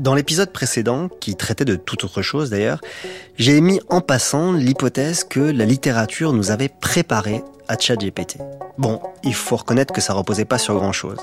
[0.00, 2.80] Dans l'épisode précédent, qui traitait de toute autre chose d'ailleurs,
[3.36, 8.38] j'ai émis en passant l'hypothèse que la littérature nous avait préparé à ChatGPT.
[8.78, 11.18] Bon, il faut reconnaître que ça reposait pas sur grand chose.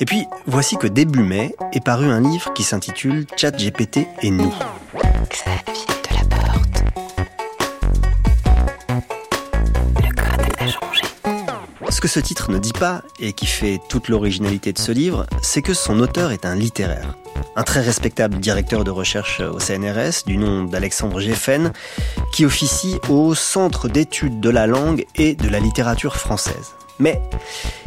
[0.00, 4.54] Et puis, voici que début mai est paru un livre qui s'intitule ChatGPT et nous.
[11.98, 15.26] Ce que ce titre ne dit pas, et qui fait toute l'originalité de ce livre,
[15.42, 17.16] c'est que son auteur est un littéraire.
[17.56, 21.72] Un très respectable directeur de recherche au CNRS, du nom d'Alexandre Geffen,
[22.30, 26.77] qui officie au Centre d'études de la langue et de la littérature française.
[26.98, 27.20] Mais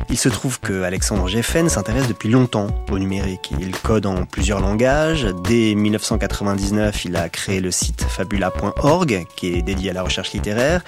[0.10, 3.52] il se trouve que Alexandre Geffen s'intéresse depuis longtemps au numérique.
[3.60, 5.28] Il code en plusieurs langages.
[5.44, 10.82] Dès 1999, il a créé le site fabula.org, qui est dédié à la recherche littéraire.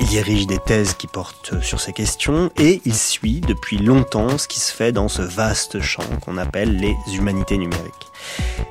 [0.00, 4.48] Il dirige des thèses qui portent sur ces questions et il suit depuis longtemps ce
[4.48, 7.92] qui se fait dans ce vaste champ qu'on appelle les humanités numériques.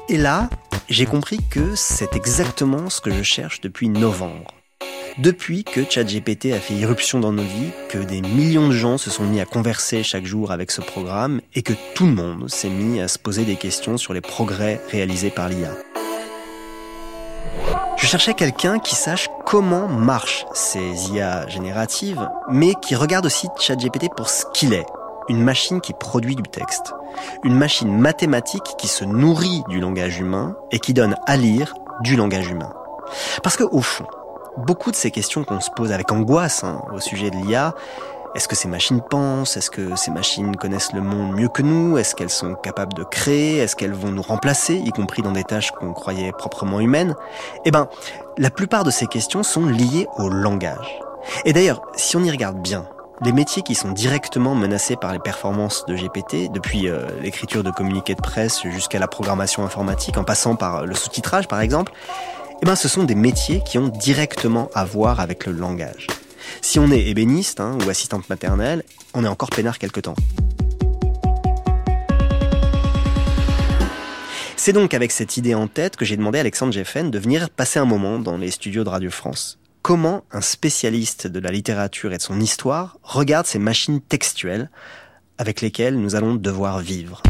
[0.09, 0.50] Et là,
[0.89, 4.56] j'ai compris que c'est exactement ce que je cherche depuis novembre
[5.19, 9.09] depuis que ChatGPT a fait irruption dans nos vies, que des millions de gens se
[9.09, 12.69] sont mis à converser chaque jour avec ce programme et que tout le monde s'est
[12.69, 15.71] mis à se poser des questions sur les progrès réalisés par l'IA.
[17.97, 24.09] Je cherchais quelqu'un qui sache comment marchent ces IA génératives, mais qui regarde aussi ChatGPT
[24.15, 24.85] pour ce qu'il est,
[25.29, 26.93] une machine qui produit du texte,
[27.43, 32.15] une machine mathématique qui se nourrit du langage humain et qui donne à lire du
[32.15, 32.71] langage humain.
[33.41, 34.05] Parce que au fond,
[34.58, 37.73] beaucoup de ces questions qu'on se pose avec angoisse hein, au sujet de l'IA.
[38.36, 41.97] Est-ce que ces machines pensent Est-ce que ces machines connaissent le monde mieux que nous
[41.97, 45.44] Est-ce qu'elles sont capables de créer Est-ce qu'elles vont nous remplacer, y compris dans des
[45.44, 47.16] tâches qu'on croyait proprement humaines?
[47.66, 47.88] Eh ben,
[48.38, 51.00] la plupart de ces questions sont liées au langage.
[51.45, 52.88] Et d'ailleurs, si on y regarde bien,
[53.23, 57.72] les métiers qui sont directement menacés par les performances de GPT, depuis euh, l'écriture de
[57.72, 61.91] communiqués de presse jusqu'à la programmation informatique, en passant par le sous-titrage par exemple,
[62.61, 66.07] eh ben, ce sont des métiers qui ont directement à voir avec le langage.
[66.62, 70.16] Si on est ébéniste hein, ou assistante maternelle, on est encore peinard quelque temps.
[74.56, 77.50] C'est donc avec cette idée en tête que j'ai demandé à Alexandre Jeffen de venir
[77.50, 79.59] passer un moment dans les studios de Radio France.
[79.81, 84.69] Comment un spécialiste de la littérature et de son histoire regarde ces machines textuelles
[85.38, 87.22] avec lesquelles nous allons devoir vivre?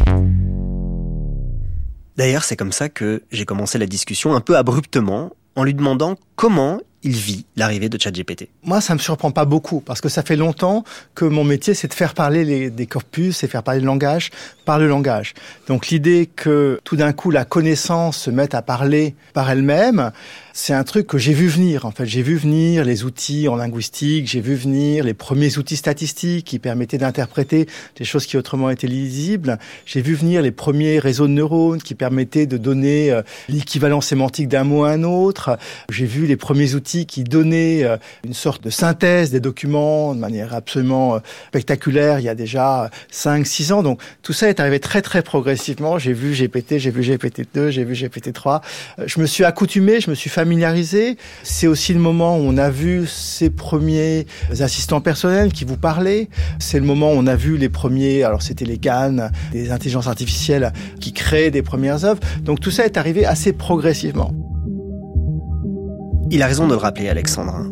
[2.18, 6.16] D'ailleurs, c'est comme ça que j'ai commencé la discussion un peu abruptement en lui demandant
[6.34, 10.22] comment il vit l'arrivée de ChatGPT Moi, ça me surprend pas beaucoup parce que ça
[10.22, 13.80] fait longtemps que mon métier, c'est de faire parler les, des corpus et faire parler
[13.80, 14.30] le langage
[14.64, 15.34] par le langage.
[15.68, 20.12] Donc l'idée que tout d'un coup la connaissance se mette à parler par elle-même,
[20.52, 21.84] c'est un truc que j'ai vu venir.
[21.84, 25.76] En fait, j'ai vu venir les outils en linguistique, j'ai vu venir les premiers outils
[25.76, 29.58] statistiques qui permettaient d'interpréter des choses qui autrement étaient lisibles.
[29.86, 34.48] J'ai vu venir les premiers réseaux de neurones qui permettaient de donner euh, l'équivalent sémantique
[34.48, 35.56] d'un mot à un autre.
[35.90, 40.20] J'ai vu les premiers outils qui donnaient euh, une sorte de synthèse des documents de
[40.20, 41.18] manière absolument euh,
[41.48, 43.82] spectaculaire il y a déjà 5 6 ans.
[43.82, 45.98] Donc tout ça est arrivé très très progressivement.
[45.98, 48.62] J'ai vu GPT, j'ai vu GPT-2, j'ai vu GPT-3.
[49.04, 51.16] Je me suis accoutumé, je me suis familiarisé.
[51.42, 54.26] C'est aussi le moment où on a vu ces premiers
[54.60, 56.28] assistants personnels qui vous parlaient.
[56.58, 60.06] C'est le moment où on a vu les premiers, alors c'était les GAN, des intelligences
[60.06, 62.20] artificielles qui créent des premières œuvres.
[62.40, 64.32] Donc tout ça est arrivé assez progressivement.
[66.30, 67.64] Il a raison de le rappeler, Alexandre.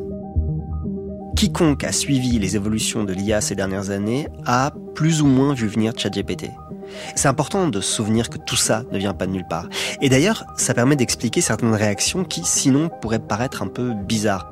[1.36, 5.66] Quiconque a suivi les évolutions de l'IA ces dernières années a plus ou moins vu
[5.66, 6.50] venir ChatGPT.
[7.14, 9.68] C'est important de se souvenir que tout ça ne vient pas de nulle part.
[10.00, 14.50] Et d'ailleurs, ça permet d'expliquer certaines réactions qui, sinon, pourraient paraître un peu bizarres.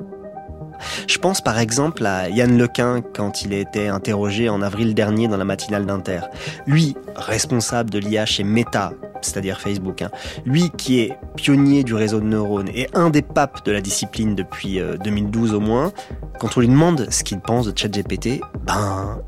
[1.07, 5.27] Je pense par exemple à Yann Lequin quand il a été interrogé en avril dernier
[5.27, 6.21] dans la matinale d'Inter.
[6.67, 10.11] Lui, responsable de l'IA chez Meta, c'est-à-dire Facebook, hein.
[10.45, 14.35] lui qui est pionnier du réseau de neurones et un des papes de la discipline
[14.35, 15.91] depuis 2012 euh, au moins,
[16.39, 19.21] quand on lui demande ce qu'il pense de ChatGPT, ben,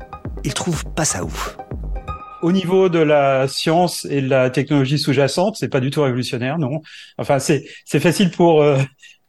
[0.44, 1.56] il trouve pas ça ouf.
[2.40, 6.58] Au niveau de la science et de la technologie sous-jacente, c'est pas du tout révolutionnaire,
[6.58, 6.82] non.
[7.16, 8.78] Enfin, c'est c'est facile pour euh,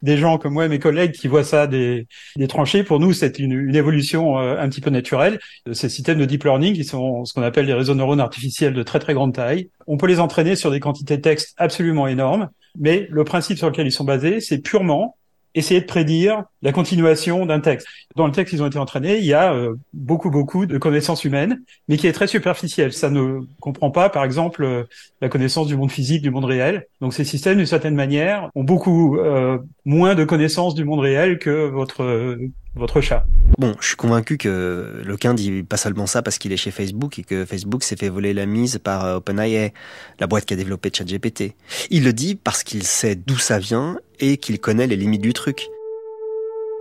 [0.02, 2.06] des gens comme moi et mes collègues qui voient ça des,
[2.36, 2.84] des tranchées.
[2.84, 5.38] Pour nous, c'est une, une, évolution euh, un petit peu naturelle
[5.72, 8.82] ces systèmes de deep learning qui sont ce qu'on appelle des réseaux neurones artificiels de
[8.82, 9.70] très très grande taille.
[9.86, 13.68] On peut les entraîner sur des quantités de texte absolument énormes, mais le principe sur
[13.68, 15.16] lequel ils sont basés, c'est purement
[15.54, 17.86] essayer de prédire la continuation d'un texte.
[18.16, 21.24] Dans le texte, ils ont été entraînés, il y a euh, beaucoup, beaucoup de connaissances
[21.24, 22.92] humaines, mais qui est très superficielle.
[22.92, 24.84] Ça ne comprend pas, par exemple, euh,
[25.20, 26.86] la connaissance du monde physique, du monde réel.
[27.00, 31.38] Donc ces systèmes, d'une certaine manière, ont beaucoup euh, moins de connaissances du monde réel
[31.38, 32.38] que votre
[32.74, 33.24] votre chat.
[33.58, 37.18] Bon, je suis convaincu que Lequin dit pas seulement ça parce qu'il est chez Facebook
[37.18, 39.72] et que Facebook s'est fait voler la mise par euh, OpenAI,
[40.18, 41.54] la boîte qui a développé ChatGPT.
[41.90, 45.32] Il le dit parce qu'il sait d'où ça vient et qu'il connaît les limites du
[45.32, 45.68] truc.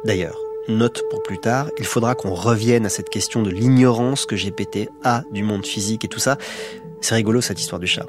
[0.05, 0.37] D'ailleurs,
[0.67, 4.89] note pour plus tard, il faudra qu'on revienne à cette question de l'ignorance que GPT
[5.03, 6.37] a du monde physique et tout ça.
[7.01, 8.05] C'est rigolo cette histoire du chat.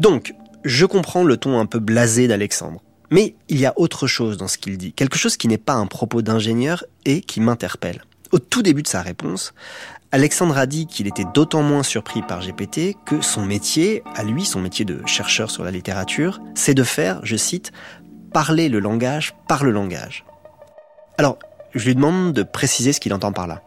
[0.00, 2.80] Donc, je comprends le ton un peu blasé d'Alexandre.
[3.12, 5.74] Mais il y a autre chose dans ce qu'il dit, quelque chose qui n'est pas
[5.74, 8.02] un propos d'ingénieur et qui m'interpelle.
[8.30, 9.52] Au tout début de sa réponse,
[10.12, 14.46] Alexandre a dit qu'il était d'autant moins surpris par GPT que son métier, à lui,
[14.46, 17.70] son métier de chercheur sur la littérature, c'est de faire, je cite,
[18.32, 20.24] parler le langage par le langage.
[21.18, 21.38] Alors,
[21.74, 23.62] je lui demande de préciser ce qu'il entend par là.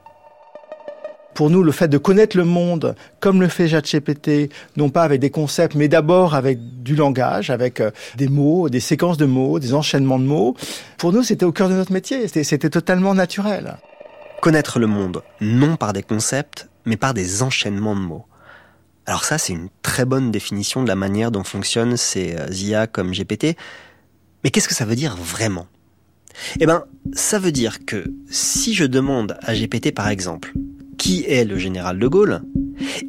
[1.35, 5.19] Pour nous, le fait de connaître le monde, comme le fait ChatGPT, non pas avec
[5.19, 9.59] des concepts, mais d'abord avec du langage, avec euh, des mots, des séquences de mots,
[9.59, 10.55] des enchaînements de mots,
[10.97, 12.29] pour nous, c'était au cœur de notre métier.
[12.29, 13.75] C'était totalement naturel.
[14.41, 18.25] Connaître le monde, non par des concepts, mais par des enchaînements de mots.
[19.05, 22.87] Alors ça, c'est une très bonne définition de la manière dont fonctionnent ces euh, IA
[22.87, 23.57] comme GPT.
[24.45, 25.67] Mais qu'est-ce que ça veut dire vraiment?
[26.61, 30.53] Eh ben, ça veut dire que si je demande à GPT par exemple,
[30.97, 32.42] qui est le général de Gaulle,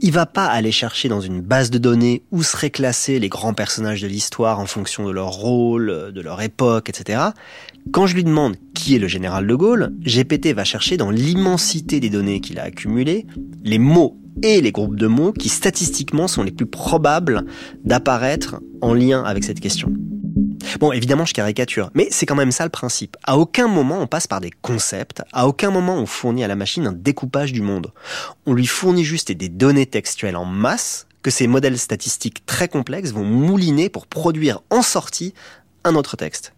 [0.01, 3.55] il va pas aller chercher dans une base de données où seraient classés les grands
[3.55, 7.21] personnages de l'histoire en fonction de leur rôle, de leur époque, etc.
[7.93, 12.01] Quand je lui demande qui est le général de Gaulle, GPT va chercher dans l'immensité
[12.01, 13.27] des données qu'il a accumulées
[13.65, 17.45] les mots et les groupes de mots qui statistiquement sont les plus probables
[17.85, 19.93] d'apparaître en lien avec cette question.
[20.81, 23.17] Bon, évidemment, je caricature, mais c'est quand même ça le principe.
[23.25, 26.57] À aucun moment on passe par des concepts, à aucun moment on fournit à la
[26.57, 27.93] machine un découpage du monde.
[28.47, 33.13] On lui fournit juste des données textuelles en masse que ces modèles statistiques très complexes
[33.13, 35.35] vont mouliner pour produire en sortie
[35.85, 36.53] un autre texte.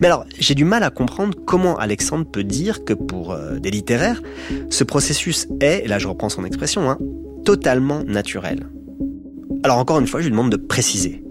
[0.00, 3.70] Mais alors, j'ai du mal à comprendre comment Alexandre peut dire que pour euh, des
[3.70, 4.20] littéraires,
[4.68, 6.98] ce processus est, et là je reprends son expression, hein,
[7.44, 8.66] totalement naturel.
[9.62, 11.22] Alors encore une fois, je lui demande de préciser.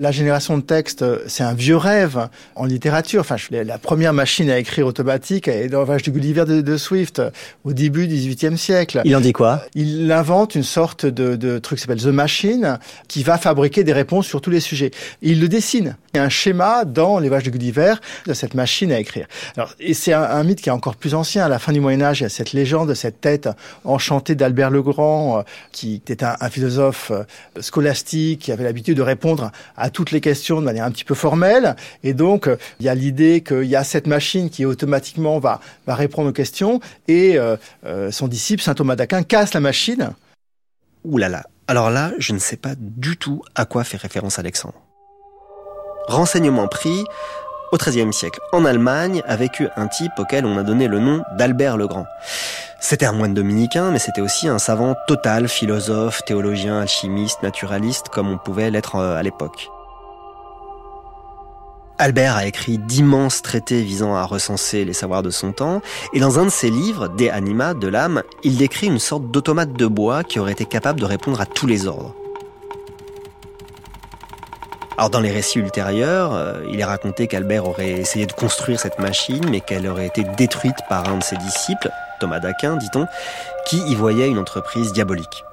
[0.00, 3.22] La génération de texte, c'est un vieux rêve en littérature.
[3.22, 7.20] Enfin, la première machine à écrire automatique est dans l'ouvrage du Gulliver de, Swift
[7.64, 9.00] au début du XVIIIe siècle.
[9.04, 9.64] Il en dit quoi?
[9.74, 12.78] Il invente une sorte de, de truc qui s'appelle The Machine,
[13.08, 14.92] qui va fabriquer des réponses sur tous les sujets.
[15.20, 15.96] il le dessine.
[16.14, 17.94] Il y a un schéma dans les vaches de Gulliver
[18.26, 19.26] de cette machine à écrire.
[19.56, 21.44] Alors, et c'est un, mythe qui est encore plus ancien.
[21.44, 23.48] À la fin du Moyen Âge, il y a cette légende, cette tête
[23.84, 25.42] enchantée d'Albert le Grand, euh,
[25.72, 27.24] qui était un, un philosophe euh,
[27.60, 31.14] scolastique, qui avait l'habitude de répondre à toutes les questions de manière un petit peu
[31.14, 31.76] formelle.
[32.02, 32.48] Et donc,
[32.80, 36.32] il y a l'idée qu'il y a cette machine qui automatiquement va, va répondre aux
[36.32, 36.80] questions.
[37.06, 37.56] Et euh,
[37.86, 40.10] euh, son disciple, saint Thomas d'Aquin, casse la machine.
[41.04, 41.44] Ouh là là.
[41.66, 44.80] Alors là, je ne sais pas du tout à quoi fait référence Alexandre.
[46.06, 47.04] Renseignement pris,
[47.72, 51.22] au XIIIe siècle, en Allemagne, a vécu un type auquel on a donné le nom
[51.36, 52.06] d'Albert le Grand.
[52.80, 58.30] C'était un moine dominicain, mais c'était aussi un savant total, philosophe, théologien, alchimiste, naturaliste, comme
[58.30, 59.68] on pouvait l'être euh, à l'époque.
[62.00, 66.38] Albert a écrit d'immenses traités visant à recenser les savoirs de son temps, et dans
[66.38, 70.22] un de ses livres, De Anima, de l'âme, il décrit une sorte d'automate de bois
[70.22, 72.14] qui aurait été capable de répondre à tous les ordres.
[74.96, 79.00] Alors dans les récits ultérieurs, euh, il est raconté qu'Albert aurait essayé de construire cette
[79.00, 81.90] machine, mais qu'elle aurait été détruite par un de ses disciples,
[82.20, 83.06] Thomas d'Aquin, dit-on,
[83.66, 85.44] qui y voyait une entreprise diabolique.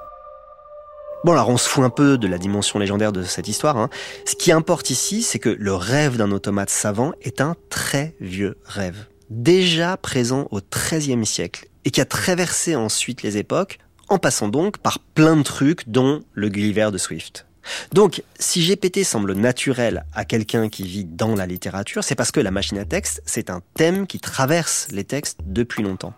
[1.25, 3.77] Bon, alors on se fout un peu de la dimension légendaire de cette histoire.
[3.77, 3.89] Hein.
[4.25, 8.59] Ce qui importe ici, c'est que le rêve d'un automate savant est un très vieux
[8.63, 14.49] rêve, déjà présent au XIIIe siècle, et qui a traversé ensuite les époques, en passant
[14.49, 17.47] donc par plein de trucs, dont le Gulliver de Swift.
[17.91, 22.39] Donc, si GPT semble naturel à quelqu'un qui vit dans la littérature, c'est parce que
[22.39, 26.13] la machine à texte, c'est un thème qui traverse les textes depuis longtemps.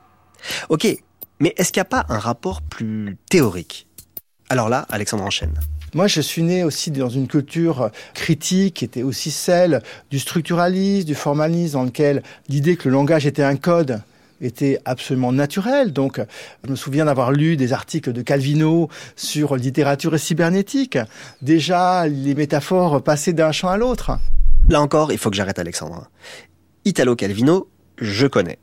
[0.68, 0.86] Ok,
[1.40, 3.87] mais est-ce qu'il n'y a pas un rapport plus théorique?
[4.50, 5.54] Alors là, Alexandre enchaîne.
[5.94, 11.08] Moi, je suis né aussi dans une culture critique qui était aussi celle du structuralisme,
[11.08, 14.02] du formalisme, dans lequel l'idée que le langage était un code
[14.42, 15.94] était absolument naturelle.
[15.94, 16.22] Donc,
[16.64, 20.98] je me souviens d'avoir lu des articles de Calvino sur littérature et cybernétique.
[21.42, 24.20] Déjà, les métaphores passaient d'un champ à l'autre.
[24.70, 26.10] Là encore, il faut que j'arrête Alexandre.
[26.86, 28.60] Italo Calvino, je connais.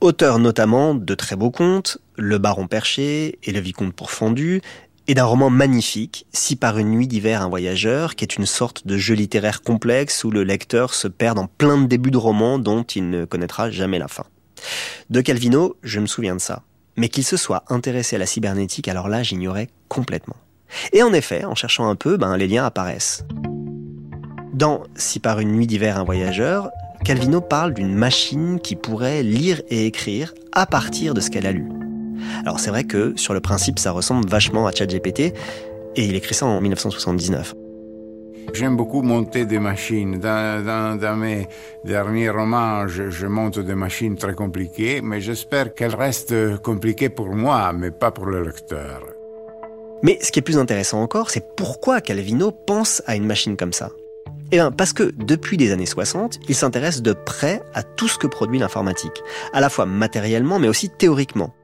[0.00, 4.60] Auteur notamment de très beaux contes, Le Baron Perché et Le Vicomte Pourfendu,
[5.06, 8.86] et d'un roman magnifique, Si par une nuit d'hiver un voyageur, qui est une sorte
[8.86, 12.58] de jeu littéraire complexe où le lecteur se perd dans plein de débuts de romans
[12.58, 14.24] dont il ne connaîtra jamais la fin.
[15.10, 16.62] De Calvino, je me souviens de ça.
[16.96, 20.36] Mais qu'il se soit intéressé à la cybernétique, alors là, j'ignorais complètement.
[20.92, 23.24] Et en effet, en cherchant un peu, ben, les liens apparaissent.
[24.52, 26.70] Dans Si par une nuit d'hiver un voyageur,
[27.04, 31.52] Calvino parle d'une machine qui pourrait lire et écrire à partir de ce qu'elle a
[31.52, 31.68] lu.
[32.40, 35.34] Alors c'est vrai que sur le principe ça ressemble vachement à ChatGPT
[35.96, 37.54] et il écrit ça en 1979.
[38.52, 40.18] J'aime beaucoup monter des machines.
[40.18, 41.48] Dans, mes
[41.84, 47.34] derniers romans, je, je, monte des machines très compliquées, mais j'espère qu'elles restent compliquées pour
[47.34, 49.02] moi, mais pas pour le lecteur.
[50.02, 53.72] Mais ce qui est plus intéressant encore, c'est pourquoi Calvino pense à une machine comme
[53.72, 53.90] ça?
[54.52, 58.18] Eh bien, parce que depuis les années 60, il s'intéresse de près à tout ce
[58.18, 61.54] que produit l'informatique, à la fois matériellement mais aussi théoriquement.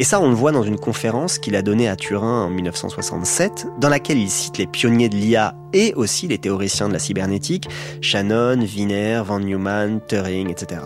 [0.00, 3.66] Et ça, on le voit dans une conférence qu'il a donnée à Turin en 1967,
[3.80, 7.68] dans laquelle il cite les pionniers de l'IA et aussi les théoriciens de la cybernétique,
[8.00, 10.82] Shannon, Wiener, Van Neumann, Turing, etc.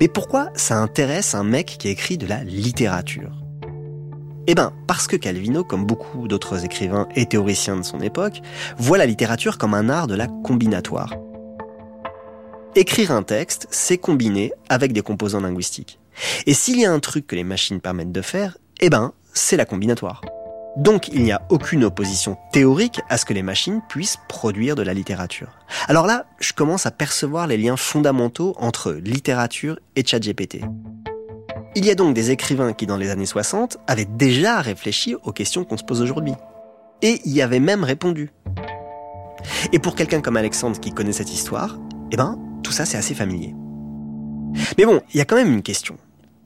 [0.00, 3.42] Mais pourquoi ça intéresse un mec qui écrit de la littérature?
[4.46, 8.42] Eh bien, parce que Calvino, comme beaucoup d'autres écrivains et théoriciens de son époque,
[8.76, 11.14] voit la littérature comme un art de la combinatoire.
[12.74, 15.98] Écrire un texte, c'est combiner avec des composants linguistiques.
[16.46, 19.56] Et s'il y a un truc que les machines permettent de faire, eh ben, c'est
[19.56, 20.22] la combinatoire.
[20.76, 24.82] Donc il n'y a aucune opposition théorique à ce que les machines puissent produire de
[24.82, 25.58] la littérature.
[25.86, 30.60] Alors là, je commence à percevoir les liens fondamentaux entre littérature et ChatGPT.
[31.74, 35.32] Il y a donc des écrivains qui, dans les années 60, avaient déjà réfléchi aux
[35.32, 36.34] questions qu'on se pose aujourd'hui.
[37.02, 38.30] Et y avaient même répondu.
[39.72, 41.78] Et pour quelqu'un comme Alexandre qui connaît cette histoire,
[42.12, 43.54] eh ben, tout ça c'est assez familier.
[44.78, 45.96] Mais bon, il y a quand même une question.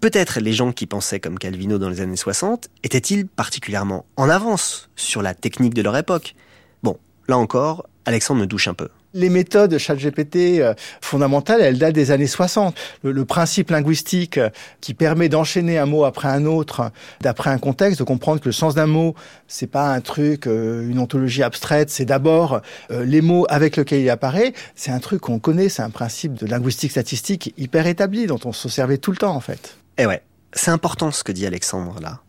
[0.00, 4.90] Peut-être les gens qui pensaient comme Calvino dans les années 60 étaient-ils particulièrement en avance
[4.94, 6.34] sur la technique de leur époque?
[6.82, 6.98] Bon,
[7.28, 12.10] là encore, Alexandre me douche un peu les méthodes ChatGPT euh, fondamentales, elles datent des
[12.10, 12.76] années 60.
[13.02, 17.98] Le, principe linguistique euh, qui permet d'enchaîner un mot après un autre, d'après un contexte,
[17.98, 19.14] de comprendre que le sens d'un mot,
[19.48, 22.60] c'est pas un truc, euh, une ontologie abstraite, c'est d'abord
[22.90, 24.52] les mots avec lesquels il apparaît.
[24.74, 28.52] C'est un truc qu'on connaît, c'est un principe de linguistique statistique hyper établi, dont on
[28.52, 29.76] se servait tout le temps en fait.
[29.98, 30.22] Eh ouais,
[30.52, 32.20] c'est important ce que dit Alexandre là.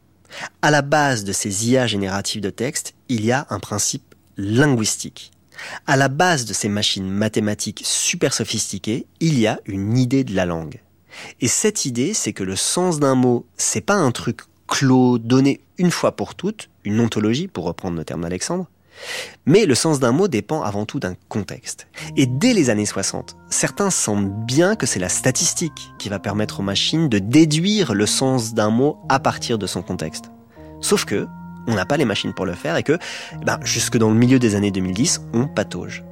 [0.62, 5.32] À la base de ces IA génératives de texte, il y a un principe linguistique.
[5.86, 10.36] À la base de ces machines mathématiques super sophistiquées, il y a une idée de
[10.36, 10.82] la langue.
[11.42, 15.62] Et cette idée, c'est que le sens d'un mot, c'est pas un truc clos, donné
[15.78, 18.68] une fois pour toutes, une ontologie, pour reprendre le terme d'Alexandre,
[19.46, 21.88] mais le sens d'un mot dépend avant tout d'un contexte.
[22.16, 26.60] Et dès les années 60, certains sentent bien que c'est la statistique qui va permettre
[26.60, 30.26] aux machines de déduire le sens d'un mot à partir de son contexte.
[30.82, 31.28] Sauf que,
[31.68, 32.98] on n'a pas les machines pour le faire et que,
[33.46, 36.04] ben, jusque dans le milieu des années 2010, on patauge.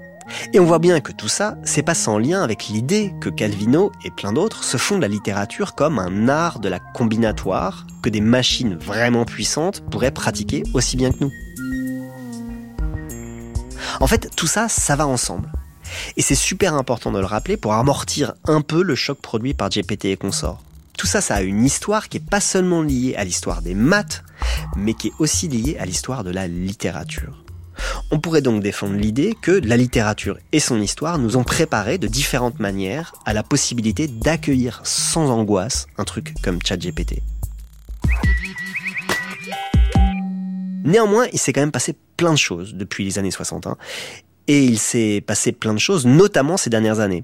[0.54, 3.92] Et on voit bien que tout ça, c'est pas sans lien avec l'idée que Calvino
[4.04, 8.10] et plein d'autres se font de la littérature comme un art de la combinatoire que
[8.10, 11.32] des machines vraiment puissantes pourraient pratiquer aussi bien que nous.
[14.00, 15.52] En fait, tout ça, ça va ensemble.
[16.18, 19.70] Et c'est super important de le rappeler pour amortir un peu le choc produit par
[19.70, 20.65] GPT et consorts.
[20.98, 24.24] Tout ça, ça a une histoire qui est pas seulement liée à l'histoire des maths,
[24.76, 27.44] mais qui est aussi liée à l'histoire de la littérature.
[28.12, 32.08] On pourrait donc défendre l'idée que la littérature et son histoire nous ont préparé de
[32.08, 37.22] différentes manières à la possibilité d'accueillir sans angoisse un truc comme ChatGPT.
[40.86, 43.68] Néanmoins, il s'est quand même passé plein de choses depuis les années 60.
[43.68, 43.76] Hein,
[44.48, 47.24] et il s'est passé plein de choses, notamment ces dernières années.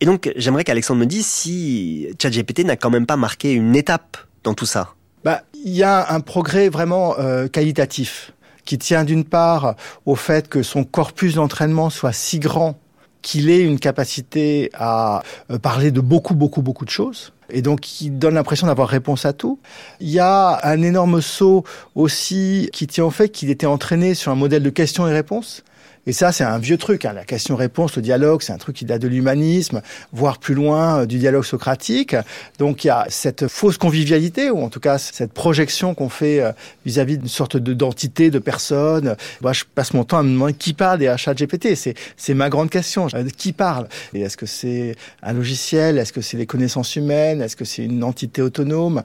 [0.00, 4.18] Et donc, j'aimerais qu'Alexandre me dise si ChatGPT n'a quand même pas marqué une étape
[4.44, 4.94] dans tout ça.
[5.24, 8.32] Bah, il y a un progrès vraiment euh, qualitatif
[8.64, 9.74] qui tient d'une part
[10.04, 12.78] au fait que son corpus d'entraînement soit si grand
[13.22, 17.32] qu'il ait une capacité à euh, parler de beaucoup, beaucoup, beaucoup de choses.
[17.48, 19.58] Et donc, qui donne l'impression d'avoir réponse à tout.
[20.00, 24.30] Il y a un énorme saut aussi qui tient au fait qu'il était entraîné sur
[24.30, 25.64] un modèle de questions et réponses
[26.08, 27.04] et ça, c'est un vieux truc.
[27.04, 27.12] Hein.
[27.12, 29.82] La question-réponse, le dialogue, c'est un truc qui date de l'humanisme,
[30.12, 32.14] voire plus loin euh, du dialogue socratique.
[32.60, 36.40] Donc il y a cette fausse convivialité, ou en tout cas cette projection qu'on fait
[36.40, 36.52] euh,
[36.84, 39.16] vis-à-vis d'une sorte d'identité, de personne.
[39.42, 41.74] Moi, je passe mon temps à me demander qui parle des achats GPT.
[41.74, 43.08] C'est, ma grande question.
[43.14, 43.88] Euh, qui parle?
[44.14, 44.94] Et est-ce que c'est
[45.24, 45.98] un logiciel?
[45.98, 47.42] Est-ce que c'est les connaissances humaines?
[47.42, 49.02] Est-ce que c'est une entité autonome?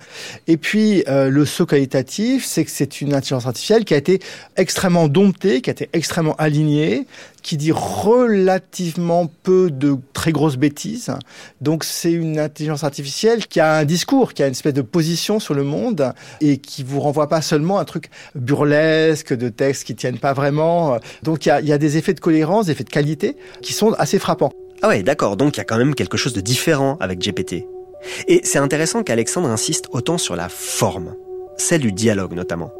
[0.47, 4.19] Et puis, le saut qualitatif, c'est que c'est une intelligence artificielle qui a été
[4.55, 6.90] extrêmement domptée, qui a été extrêmement alignée
[7.41, 11.11] qui dit relativement peu de très grosses bêtises.
[11.59, 15.39] Donc c'est une intelligence artificielle qui a un discours, qui a une espèce de position
[15.39, 19.95] sur le monde et qui vous renvoie pas seulement un truc burlesque de textes qui
[19.95, 20.99] tiennent pas vraiment.
[21.23, 23.93] Donc il y y a des effets de cohérence, des effets de qualité qui sont
[23.93, 24.51] assez frappants.
[24.81, 25.37] Ah ouais, d'accord.
[25.37, 27.65] Donc il y a quand même quelque chose de différent avec GPT.
[28.27, 31.15] Et c'est intéressant qu'Alexandre insiste autant sur la forme,
[31.57, 32.71] celle du dialogue notamment.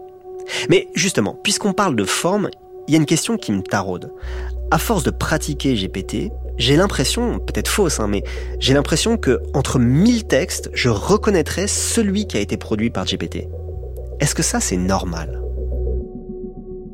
[0.69, 2.49] Mais justement, puisqu'on parle de forme,
[2.91, 4.11] il y a une question qui me taraude.
[4.69, 8.21] À force de pratiquer GPT, j'ai l'impression, peut-être fausse, hein, mais
[8.59, 13.47] j'ai l'impression que entre 1000 textes, je reconnaîtrais celui qui a été produit par GPT.
[14.19, 15.41] Est-ce que ça, c'est normal?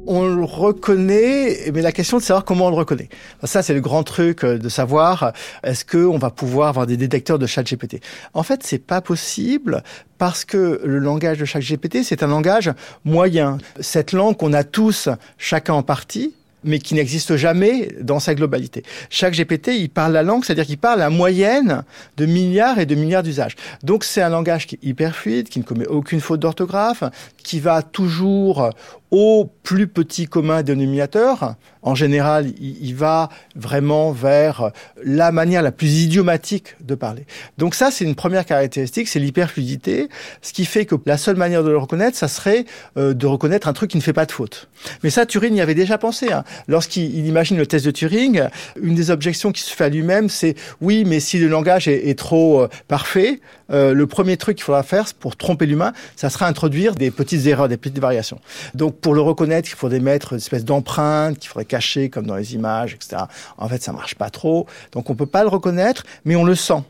[0.08, 3.10] On le reconnaît, mais la question de savoir comment on le reconnaît.
[3.44, 5.34] Ça, c'est le grand truc euh, de savoir
[5.64, 8.02] est-ce qu'on va pouvoir avoir des détecteurs de chat GPT.
[8.34, 9.84] En fait, c'est pas possible
[10.18, 12.72] parce que le langage de chaque GPT, c'est un langage
[13.06, 13.58] moyen.
[13.80, 16.34] Cette langue qu'on a tous, chacun en partie,
[16.64, 18.84] mais qui n'existe jamais dans sa globalité.
[19.10, 21.84] Chaque GPT, il parle la langue, c'est-à-dire qu'il parle la moyenne
[22.18, 23.56] de milliards et de milliards d'usages.
[23.84, 27.04] Donc c'est un langage qui est hyper fluide, qui ne commet aucune faute d'orthographe,
[27.44, 28.72] qui va toujours
[29.12, 31.56] au plus petit commun dénominateur.
[31.82, 34.72] En général, il, va vraiment vers
[35.02, 37.26] la manière la plus idiomatique de parler.
[37.58, 40.10] Donc ça, c'est une première caractéristique, c'est l'hyperfluidité,
[40.42, 42.66] ce qui fait que la seule manière de le reconnaître, ça serait
[42.98, 44.68] euh, de reconnaître un truc qui ne fait pas de faute.
[45.04, 46.32] Mais ça, Turing y avait déjà pensé.
[46.32, 46.44] Hein.
[46.68, 48.44] Lorsqu'il imagine le test de Turing,
[48.82, 52.18] une des objections qui se fait à lui-même, c'est oui, mais si le langage est,
[52.18, 53.40] trop euh, parfait,
[53.72, 57.46] euh, le premier truc qu'il faudra faire pour tromper l'humain, ça sera introduire des petites
[57.46, 58.40] erreurs, des petites variations.
[58.74, 62.36] Donc pour le reconnaître, il faudrait mettre une espèce d'empreinte qu'il faudrait cacher comme dans
[62.36, 63.24] les images, etc.
[63.58, 64.68] En fait, ça marche pas trop.
[64.92, 66.84] Donc on peut pas le reconnaître, mais on le sent.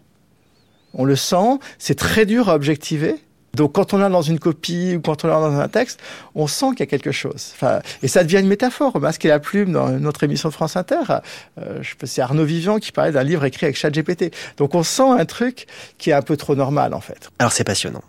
[0.94, 1.60] On le sent.
[1.78, 3.16] C'est très dur à objectiver.
[3.58, 6.00] Donc quand on est dans une copie ou quand on est dans un texte,
[6.36, 7.54] on sent qu'il y a quelque chose.
[7.56, 9.00] Enfin, et ça devient une métaphore.
[9.00, 11.22] Masque et la plume dans notre émission de France Inter.
[11.58, 14.34] Euh, c'est Arnaud Vivian qui parlait d'un livre écrit avec ChatGPT.
[14.58, 15.66] Donc on sent un truc
[15.98, 17.30] qui est un peu trop normal en fait.
[17.40, 18.04] Alors c'est passionnant.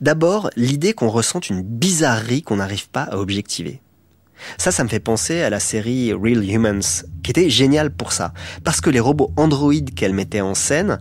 [0.00, 3.80] D'abord, l'idée qu'on ressent une bizarrerie qu'on n'arrive pas à objectiver.
[4.58, 8.32] Ça, ça me fait penser à la série Real Humans, qui était géniale pour ça,
[8.64, 10.98] parce que les robots androïdes qu'elle mettait en scène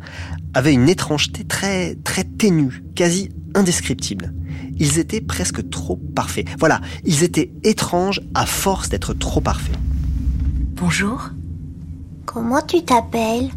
[0.54, 4.34] avaient une étrangeté très, très ténue, quasi indescriptible.
[4.78, 6.48] Ils étaient presque trop parfaits.
[6.60, 9.76] Voilà, ils étaient étranges à force d'être trop parfaits.
[10.76, 11.30] Bonjour.
[12.26, 13.50] Comment tu t'appelles?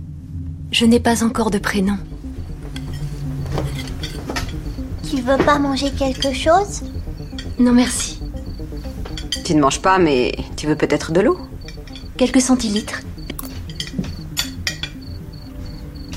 [0.71, 1.97] Je n'ai pas encore de prénom.
[5.15, 6.83] Tu veux pas manger quelque chose
[7.61, 8.21] Non, merci.
[9.45, 11.39] Tu ne manges pas, mais tu veux peut-être de l'eau
[12.17, 13.01] Quelques centilitres.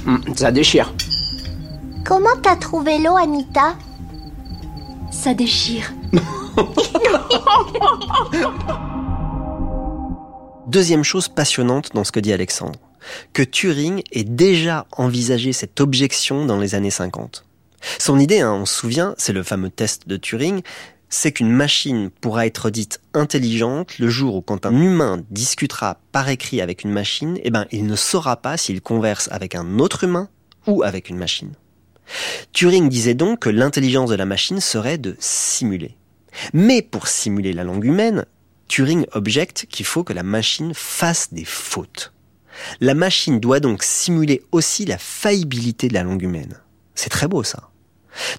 [0.08, 0.92] Hum, ça déchire.
[2.06, 3.76] Comment t'as trouvé l'eau, Anita
[5.12, 5.94] Ça déchire.
[10.68, 12.80] Deuxième chose passionnante dans ce que dit Alexandre,
[13.34, 17.47] que Turing ait déjà envisagé cette objection dans les années 50.
[18.00, 20.62] Son idée, hein, on se souvient, c'est le fameux test de Turing,
[21.10, 26.28] c'est qu'une machine pourra être dite intelligente le jour où quand un humain discutera par
[26.30, 30.04] écrit avec une machine, eh ben, il ne saura pas s'il converse avec un autre
[30.04, 30.30] humain
[30.66, 31.54] ou avec une machine.
[32.54, 35.98] Turing disait donc que l'intelligence de la machine serait de simuler.
[36.54, 38.26] Mais pour simuler la langue humaine,
[38.68, 42.14] Turing objecte qu'il faut que la machine fasse des fautes.
[42.82, 46.60] La machine doit donc simuler aussi la faillibilité de la langue humaine.
[46.98, 47.70] C'est très beau ça.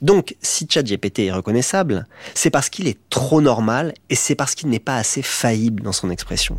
[0.03, 4.69] Donc, si ChatGPT est reconnaissable, c'est parce qu'il est trop normal et c'est parce qu'il
[4.69, 6.59] n'est pas assez faillible dans son expression.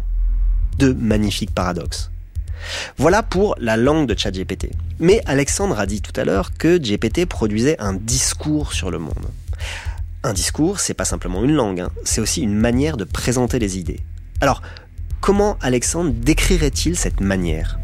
[0.78, 2.10] Deux magnifiques paradoxes.
[2.98, 4.70] Voilà pour la langue de ChatGPT.
[5.00, 9.28] Mais Alexandre a dit tout à l'heure que GPT produisait un discours sur le monde.
[10.24, 11.90] Un discours, c'est pas simplement une langue, hein.
[12.06, 14.00] c'est aussi une manière de présenter les idées.
[14.40, 14.62] Alors,
[15.20, 17.78] comment Alexandre décrirait-il cette manière?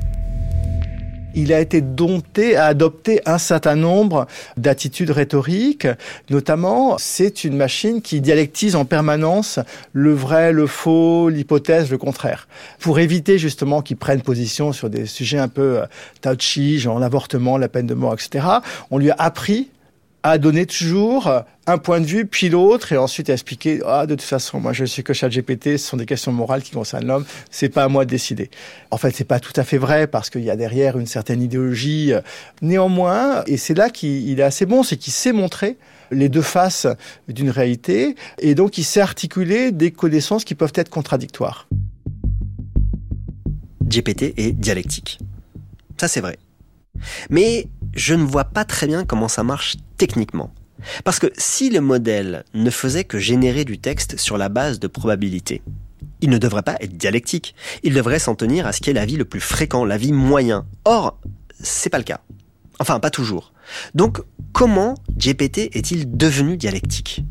[1.35, 5.87] Il a été dompté à adopter un certain nombre d'attitudes rhétoriques.
[6.29, 9.59] Notamment, c'est une machine qui dialectise en permanence
[9.93, 12.47] le vrai, le faux, l'hypothèse, le contraire.
[12.79, 15.85] Pour éviter justement qu'il prenne position sur des sujets un peu euh,
[16.21, 18.45] touchy, genre l'avortement, la peine de mort, etc.,
[18.89, 19.69] on lui a appris
[20.25, 21.31] à donner toujours
[21.67, 24.73] un point de vue puis l'autre et ensuite à expliquer ah de toute façon moi
[24.73, 27.83] je suis que chat GPT ce sont des questions morales qui concernent l'homme c'est pas
[27.83, 28.49] à moi de décider.
[28.89, 31.43] En fait c'est pas tout à fait vrai parce qu'il y a derrière une certaine
[31.43, 32.11] idéologie
[32.63, 35.77] néanmoins et c'est là qu'il est assez bon c'est qu'il sait montrer
[36.09, 36.87] les deux faces
[37.27, 41.67] d'une réalité et donc il sait articuler des connaissances qui peuvent être contradictoires.
[43.83, 45.19] GPT est dialectique.
[45.97, 46.39] Ça c'est vrai
[47.29, 50.51] mais je ne vois pas très bien comment ça marche techniquement.
[51.03, 54.87] Parce que si le modèle ne faisait que générer du texte sur la base de
[54.87, 55.61] probabilités,
[56.21, 57.55] il ne devrait pas être dialectique.
[57.83, 60.65] Il devrait s'en tenir à ce qui est l'avis le plus fréquent, l'avis moyen.
[60.83, 61.19] Or,
[61.61, 62.21] c'est pas le cas.
[62.79, 63.53] Enfin, pas toujours.
[63.93, 67.23] Donc, comment GPT est-il devenu dialectique?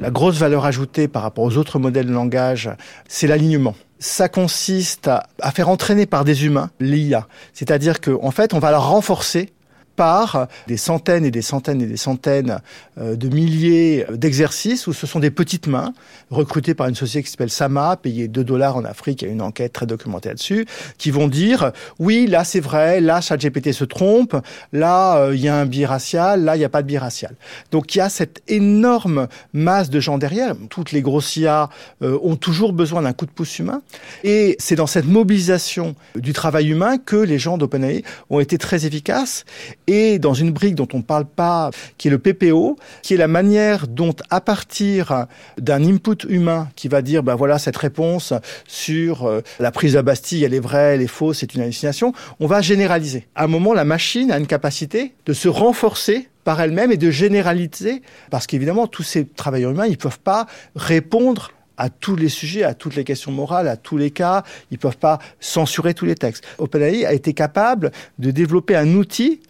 [0.00, 2.70] La grosse valeur ajoutée par rapport aux autres modèles de langage,
[3.08, 7.26] c'est l'alignement ça consiste à, faire entraîner par des humains l'IA.
[7.52, 9.52] C'est-à-dire qu'en en fait, on va la renforcer
[9.96, 12.60] par des centaines et des centaines et des centaines
[12.98, 15.92] euh, de milliers d'exercices où ce sont des petites mains
[16.30, 19.32] recrutées par une société qui s'appelle Sama, payées 2 dollars en Afrique, il y a
[19.32, 20.66] une enquête très documentée là-dessus,
[20.98, 24.36] qui vont dire oui, là c'est vrai, là ChatGPT se trompe,
[24.72, 26.98] là euh, il y a un biais racial, là il n'y a pas de biais
[26.98, 27.34] racial.
[27.72, 30.54] Donc il y a cette énorme masse de gens derrière.
[30.70, 31.70] Toutes les grosses IA
[32.02, 33.82] euh, ont toujours besoin d'un coup de pouce humain.
[34.24, 38.86] Et c'est dans cette mobilisation du travail humain que les gens d'OpenAI ont été très
[38.86, 39.44] efficaces.
[39.86, 43.16] Et dans une brique dont on ne parle pas, qui est le PPO, qui est
[43.16, 45.26] la manière dont, à partir
[45.58, 48.32] d'un input humain qui va dire, ben voilà, cette réponse
[48.66, 52.12] sur euh, la prise de Bastille, elle est vraie, elle est fausse, c'est une hallucination,
[52.40, 53.26] on va généraliser.
[53.34, 57.10] À un moment, la machine a une capacité de se renforcer par elle-même et de
[57.10, 62.62] généraliser, parce qu'évidemment, tous ces travailleurs humains, ils peuvent pas répondre à tous les sujets,
[62.62, 64.44] à toutes les questions morales, à tous les cas.
[64.70, 66.44] Ils peuvent pas censurer tous les textes.
[66.58, 69.40] OpenAI a été capable de développer un outil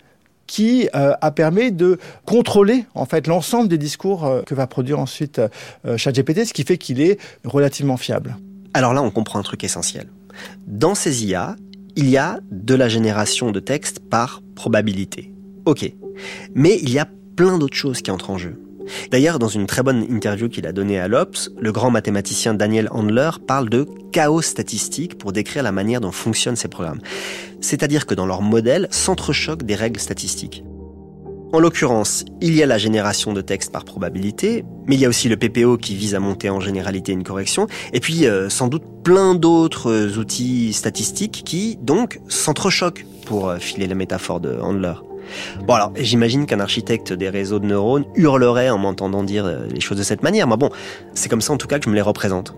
[0.46, 4.98] qui euh, a permis de contrôler en fait l'ensemble des discours euh, que va produire
[4.98, 5.40] ensuite
[5.84, 8.36] euh, ChatGPT, ce qui fait qu'il est relativement fiable.
[8.74, 10.08] Alors là, on comprend un truc essentiel.
[10.66, 11.56] Dans ces IA,
[11.96, 15.32] il y a de la génération de texte par probabilité.
[15.64, 15.90] Ok.
[16.54, 18.60] Mais il y a plein d'autres choses qui entrent en jeu.
[19.10, 22.88] D'ailleurs, dans une très bonne interview qu'il a donnée à l'Ops, le grand mathématicien Daniel
[22.90, 27.00] Handler parle de chaos statistique pour décrire la manière dont fonctionnent ces programmes.
[27.60, 30.64] C'est-à-dire que dans leur modèle s'entrechoquent des règles statistiques.
[31.52, 35.08] En l'occurrence, il y a la génération de texte par probabilité, mais il y a
[35.08, 38.66] aussi le PPO qui vise à monter en généralité une correction, et puis euh, sans
[38.66, 44.94] doute plein d'autres outils statistiques qui, donc, s'entrechoquent pour euh, filer la métaphore de Handler.
[45.66, 49.80] Bon alors, j'imagine qu'un architecte des réseaux de neurones hurlerait en m'entendant dire euh, les
[49.80, 50.70] choses de cette manière, mais bon,
[51.14, 52.54] c'est comme ça en tout cas que je me les représente.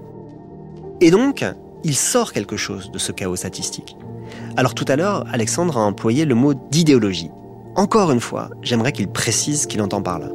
[1.00, 1.44] Et donc,
[1.84, 3.96] il sort quelque chose de ce chaos statistique.
[4.56, 7.30] Alors tout à l'heure, Alexandre a employé le mot d'idéologie.
[7.76, 10.28] Encore une fois, j'aimerais qu'il précise ce qu'il entend par là.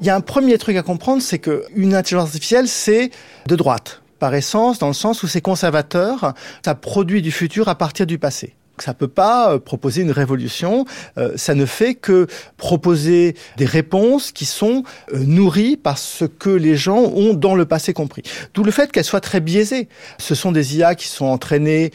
[0.00, 3.10] Il y a un premier truc à comprendre, c'est qu'une intelligence artificielle, c'est
[3.46, 7.76] de droite, par essence, dans le sens où c'est conservateur, ça produit du futur à
[7.76, 8.56] partir du passé.
[8.82, 10.86] Ça peut pas euh, proposer une révolution.
[11.16, 16.50] Euh, ça ne fait que proposer des réponses qui sont euh, nourries par ce que
[16.50, 18.24] les gens ont dans le passé compris.
[18.54, 19.88] D'où le fait qu'elles soient très biaisées.
[20.18, 21.92] Ce sont des IA qui sont entraînées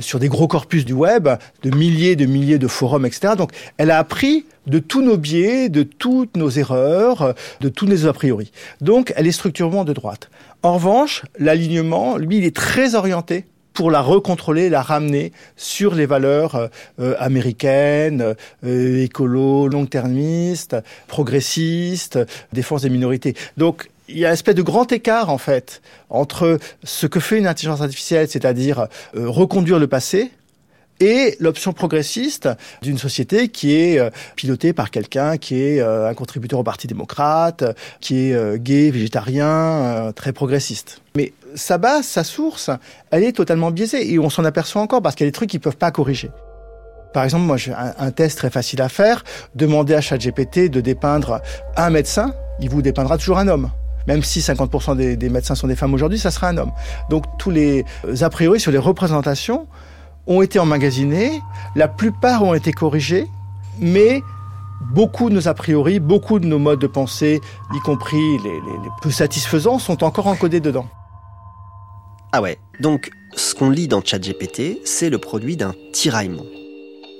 [0.00, 1.28] sur des gros corpus du web,
[1.62, 3.34] de milliers, de milliers de forums, etc.
[3.36, 8.06] Donc, elle a appris de tous nos biais, de toutes nos erreurs, de tous nos
[8.06, 8.50] a priori.
[8.80, 10.30] Donc, elle est structurellement de droite.
[10.62, 13.44] En revanche, l'alignement, lui, il est très orienté
[13.80, 16.68] pour la recontrôler, la ramener sur les valeurs euh,
[17.00, 22.18] euh, américaines, euh, écolo, long-termistes, progressistes,
[22.52, 23.34] défense des minorités.
[23.56, 27.38] Donc il y a un espèce de grand écart en fait entre ce que fait
[27.38, 30.30] une intelligence artificielle, c'est-à-dire reconduire le passé,
[31.00, 32.48] et l'option progressiste
[32.82, 36.86] d'une société qui est euh, pilotée par quelqu'un qui est euh, un contributeur au Parti
[36.86, 37.64] démocrate,
[38.00, 41.00] qui est euh, gay, végétarien, très progressiste.
[41.16, 42.70] Mais sa base, sa source,
[43.10, 45.50] elle est totalement biaisée et on s'en aperçoit encore parce qu'il y a des trucs
[45.50, 46.30] qu'ils peuvent pas corriger.
[47.12, 49.24] Par exemple, moi, j'ai un, test très facile à faire.
[49.56, 51.40] Demandez à ChatGPT de dépeindre
[51.76, 53.70] un médecin, il vous dépeindra toujours un homme.
[54.06, 56.70] Même si 50% des, des médecins sont des femmes aujourd'hui, ça sera un homme.
[57.10, 57.84] Donc tous les
[58.20, 59.66] a priori sur les représentations,
[60.26, 61.40] ont été emmagasinés,
[61.74, 63.26] la plupart ont été corrigés,
[63.78, 64.22] mais
[64.92, 67.40] beaucoup de nos a priori, beaucoup de nos modes de pensée,
[67.74, 70.86] y compris les, les peu satisfaisants, sont encore encodés dedans.
[72.32, 76.44] Ah ouais, donc ce qu'on lit dans ChatGPT, c'est le produit d'un tiraillement.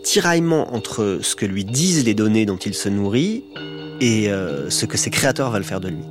[0.05, 3.45] Tiraillement entre ce que lui disent les données dont il se nourrit
[4.01, 6.05] et euh, ce que ses créateurs veulent faire de lui.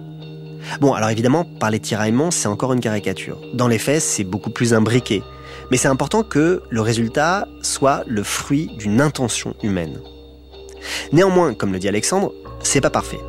[0.81, 3.39] Bon, alors évidemment, par les tiraillements, c'est encore une caricature.
[3.53, 5.23] Dans les faits, c'est beaucoup plus imbriqué.
[5.71, 9.99] Mais c'est important que le résultat soit le fruit d'une intention humaine.
[11.11, 13.19] Néanmoins, comme le dit Alexandre, c'est pas parfait.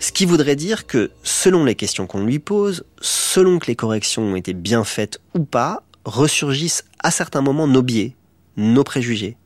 [0.00, 4.22] Ce qui voudrait dire que, selon les questions qu'on lui pose, selon que les corrections
[4.24, 8.16] ont été bien faites ou pas, ressurgissent à certains moments nos biais,
[8.56, 9.36] nos préjugés.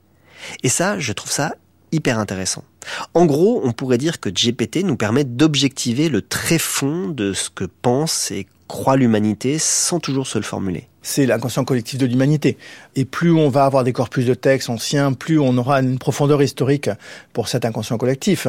[0.62, 1.55] Et ça, je trouve ça
[1.92, 2.64] hyper intéressant.
[3.12, 7.64] En gros, on pourrait dire que GPT nous permet d'objectiver le tréfond de ce que
[7.64, 12.59] pense et croit l'humanité sans toujours se le formuler c'est l'inconscient collectif de l'humanité.
[12.97, 16.42] Et plus on va avoir des corpus de textes anciens, plus on aura une profondeur
[16.42, 16.90] historique
[17.33, 18.49] pour cet inconscient collectif.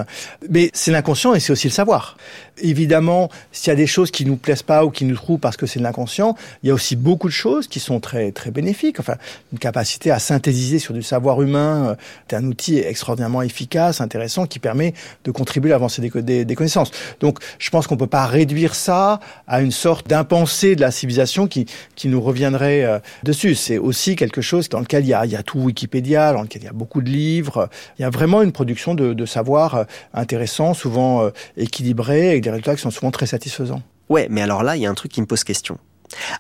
[0.50, 2.18] Mais c'est l'inconscient et c'est aussi le savoir.
[2.58, 5.56] Évidemment, s'il y a des choses qui nous plaisent pas ou qui nous trouvent parce
[5.56, 8.50] que c'est de l'inconscient, il y a aussi beaucoup de choses qui sont très très
[8.50, 9.00] bénéfiques.
[9.00, 9.18] Enfin,
[9.52, 11.96] une capacité à synthétiser sur du savoir humain,
[12.34, 16.90] euh, un outil extraordinairement efficace, intéressant, qui permet de contribuer à l'avancée des, connaissances.
[17.20, 21.46] Donc, je pense qu'on peut pas réduire ça à une sorte d'impensé de la civilisation
[21.46, 23.56] qui qui nous revient euh, dessus.
[23.56, 26.70] C'est aussi quelque chose dans lequel il y a, tout Wikipédia, dans lequel il y
[26.70, 27.70] a beaucoup de livres.
[27.98, 29.84] Il y a vraiment une production de, de savoir euh,
[30.14, 33.82] intéressant, souvent euh, équilibré, avec des résultats qui sont souvent très satisfaisants.
[34.10, 35.78] Ouais, mais alors là, il y a un truc qui me pose question.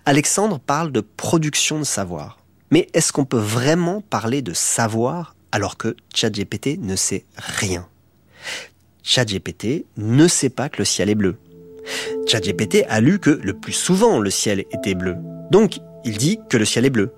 [0.06, 2.40] Alexandre parle de production de savoir.
[2.72, 7.88] Mais est-ce qu'on peut vraiment parler de savoir alors que ChatGPT ne sait rien?
[9.04, 11.38] ChatGPT ne sait pas que le ciel est bleu.
[12.28, 15.16] ChatGPT a lu que le plus souvent le ciel était bleu.
[15.52, 17.12] Donc, il dit que le ciel est bleu.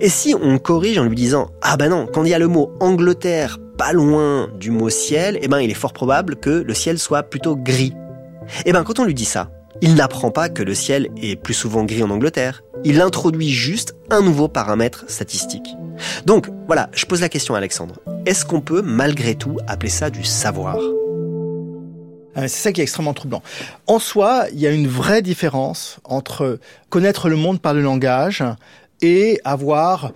[0.00, 2.48] Et si on corrige en lui disant ah ben non, quand il y a le
[2.48, 6.74] mot Angleterre pas loin du mot ciel, eh ben il est fort probable que le
[6.74, 7.92] ciel soit plutôt gris.
[8.64, 9.50] Eh ben quand on lui dit ça,
[9.82, 12.64] il n'apprend pas que le ciel est plus souvent gris en Angleterre.
[12.84, 15.68] Il introduit juste un nouveau paramètre statistique.
[16.26, 17.96] Donc voilà, je pose la question à Alexandre.
[18.26, 20.78] Est-ce qu'on peut malgré tout appeler ça du savoir?
[22.42, 23.42] C'est ça qui est extrêmement troublant.
[23.86, 28.44] En soi, il y a une vraie différence entre connaître le monde par le langage
[29.02, 30.12] et avoir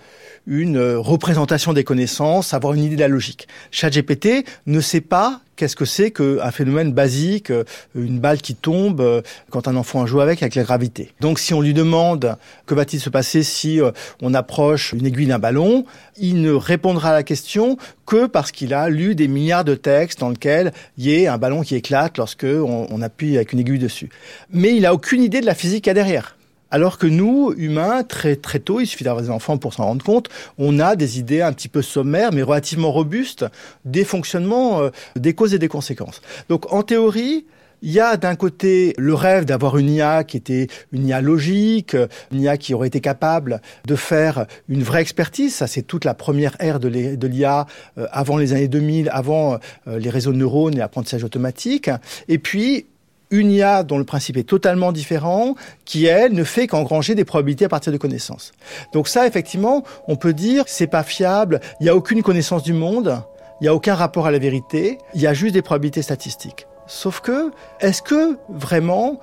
[0.47, 3.47] une euh, représentation des connaissances, avoir une idée de la logique.
[3.71, 7.62] ChatGPT ne sait pas qu'est-ce que c'est qu'un phénomène basique, euh,
[7.95, 11.12] une balle qui tombe euh, quand un enfant joue avec, avec la gravité.
[11.21, 13.81] Donc si on lui demande que va-t-il se passer si
[14.21, 15.85] on approche une aiguille d'un ballon,
[16.16, 20.21] il ne répondra à la question que parce qu'il a lu des milliards de textes
[20.21, 23.79] dans lesquels il y ait un ballon qui éclate lorsque on, appuie avec une aiguille
[23.79, 24.11] dessus.
[24.51, 26.37] Mais il a aucune idée de la physique qu'il y a derrière.
[26.73, 30.03] Alors que nous, humains, très très tôt, il suffit d'avoir des enfants pour s'en rendre
[30.03, 33.45] compte, on a des idées un petit peu sommaires, mais relativement robustes,
[33.85, 36.23] des fonctionnements, euh, des causes et des conséquences.
[36.49, 37.45] Donc en théorie,
[37.83, 41.95] il y a d'un côté le rêve d'avoir une IA qui était une IA logique,
[42.33, 45.55] une IA qui aurait été capable de faire une vraie expertise.
[45.55, 47.67] Ça, c'est toute la première ère de l'IA
[47.99, 49.59] euh, avant les années 2000, avant
[49.89, 51.91] euh, les réseaux de neurones et l'apprentissage automatique.
[52.29, 52.87] Et puis,
[53.33, 57.64] une IA dont le principe est totalement différent, qui elle ne fait qu'engranger des probabilités
[57.64, 58.53] à partir de connaissances.
[58.92, 62.75] Donc ça, effectivement, on peut dire c'est pas fiable, il n'y a aucune connaissance du
[62.75, 63.25] monde,
[63.61, 66.66] il n'y a aucun rapport à la vérité, il y a juste des probabilités statistiques.
[66.87, 69.18] Sauf que, est-ce que vraiment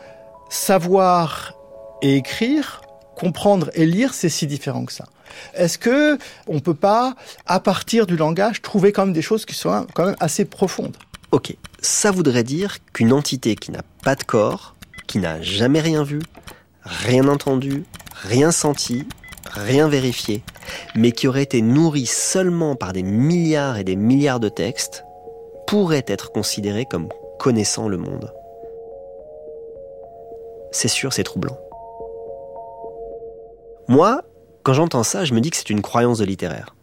[0.50, 1.54] savoir
[2.02, 2.82] et écrire,
[3.16, 5.06] comprendre et lire, c'est si différent que ça?
[5.54, 6.18] Est-ce que
[6.48, 7.14] on peut pas,
[7.46, 10.98] à partir du langage, trouver quand même des choses qui sont quand même assez profondes?
[11.32, 14.76] Ok, ça voudrait dire qu'une entité qui n'a pas de corps,
[15.08, 16.22] qui n'a jamais rien vu,
[16.84, 17.86] rien entendu,
[18.24, 19.08] rien senti,
[19.46, 20.44] rien vérifié,
[20.96, 25.04] mais qui aurait été nourrie seulement par des milliards et des milliards de textes,
[25.68, 28.34] pourrait être considérée comme connaissant le monde.
[30.72, 31.60] C'est sûr, c'est troublant.
[33.88, 34.24] Moi,
[34.64, 36.76] quand j'entends ça, je me dis que c'est une croyance de littéraire.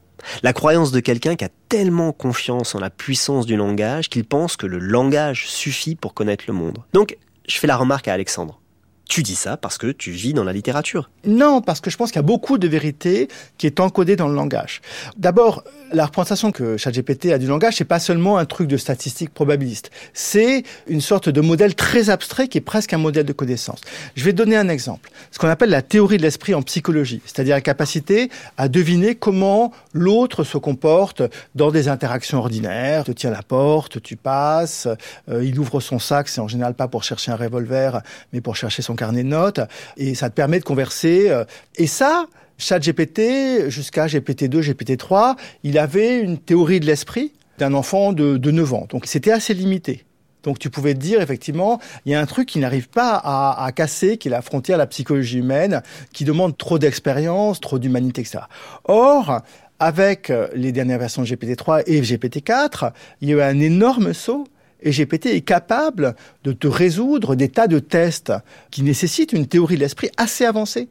[0.43, 4.57] La croyance de quelqu'un qui a tellement confiance en la puissance du langage qu'il pense
[4.57, 6.79] que le langage suffit pour connaître le monde.
[6.93, 7.17] Donc,
[7.49, 8.61] je fais la remarque à Alexandre.
[9.09, 11.11] Tu dis ça parce que tu vis dans la littérature.
[11.25, 14.27] Non, parce que je pense qu'il y a beaucoup de vérité qui est encodée dans
[14.27, 14.81] le langage.
[15.17, 19.33] D'abord, la représentation que ChatGPT a du langage, c'est pas seulement un truc de statistique
[19.33, 19.93] probabiliste.
[20.13, 23.81] C'est une sorte de modèle très abstrait qui est presque un modèle de connaissance.
[24.17, 25.11] Je vais donner un exemple.
[25.31, 29.73] Ce qu'on appelle la théorie de l'esprit en psychologie, c'est-à-dire la capacité à deviner comment
[29.93, 31.23] l'autre se comporte
[31.55, 33.05] dans des interactions ordinaires.
[33.05, 34.89] Tu tiens la porte, tu passes,
[35.29, 38.57] euh, il ouvre son sac, c'est en général pas pour chercher un revolver, mais pour
[38.57, 39.61] chercher son carnet de notes,
[39.97, 41.31] et ça te permet de converser.
[41.31, 41.45] Euh,
[41.77, 42.27] et ça,
[42.59, 48.75] ChatGPT, jusqu'à GPT-2, GPT-3, il avait une théorie de l'esprit d'un enfant de, de 9
[48.75, 48.87] ans.
[48.89, 50.05] Donc c'était assez limité.
[50.43, 53.65] Donc tu pouvais te dire effectivement, il y a un truc qui n'arrive pas à,
[53.65, 55.83] à, casser, qui est la frontière de la psychologie humaine,
[56.13, 58.45] qui demande trop d'expérience, trop d'humanité, etc.
[58.85, 59.41] Or,
[59.79, 64.47] avec les dernières versions de GPT-3 et GPT-4, il y a eu un énorme saut
[64.87, 68.33] et GPT est capable de te résoudre des tas de tests
[68.71, 70.89] qui nécessitent une théorie de l'esprit assez avancée.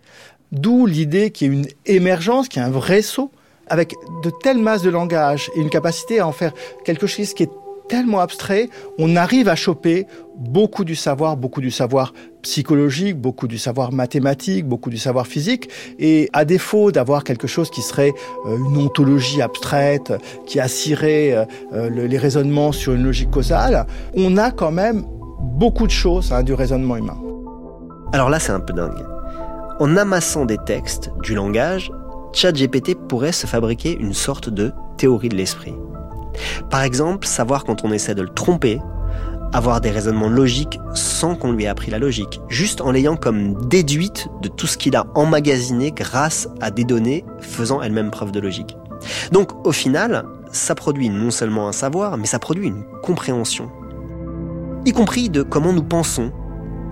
[0.52, 3.32] D'où l'idée qu'il y ait une émergence, qu'il y ait un vrai saut,
[3.68, 6.54] avec de telles masses de langage et une capacité à en faire
[6.84, 7.50] quelque chose qui est
[7.88, 13.58] tellement abstrait, on arrive à choper beaucoup du savoir, beaucoup du savoir psychologique, beaucoup du
[13.58, 15.70] savoir mathématique, beaucoup du savoir physique.
[16.00, 18.14] Et à défaut d'avoir quelque chose qui serait
[18.46, 20.14] euh, une ontologie abstraite,
[20.46, 25.06] qui assierait euh, euh, les raisonnements sur une logique causale, on a quand même
[25.42, 27.18] beaucoup de choses hein, du raisonnement humain.
[28.14, 29.04] Alors là, c'est un peu dingue.
[29.80, 31.92] En amassant des textes, du langage,
[32.34, 35.74] ChatGPT pourrait se fabriquer une sorte de théorie de l'esprit.
[36.70, 38.80] Par exemple, savoir quand on essaie de le tromper,
[39.54, 43.68] avoir des raisonnements logiques sans qu'on lui ait appris la logique, juste en l'ayant comme
[43.68, 48.40] déduite de tout ce qu'il a emmagasiné grâce à des données faisant elles-mêmes preuve de
[48.40, 48.78] logique.
[49.32, 53.70] Donc au final, ça produit non seulement un savoir, mais ça produit une compréhension.
[54.86, 56.32] Y compris de comment nous pensons,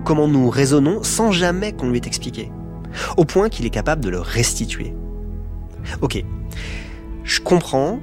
[0.04, 2.50] comment nous raisonnons sans jamais qu'on lui ait expliqué.
[3.16, 4.94] au point qu'il est capable de le restituer.
[6.00, 6.22] Ok,
[7.24, 7.98] je comprends,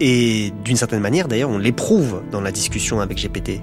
[0.00, 3.60] et d'une certaine manière d'ailleurs on l'éprouve dans la discussion avec GPT.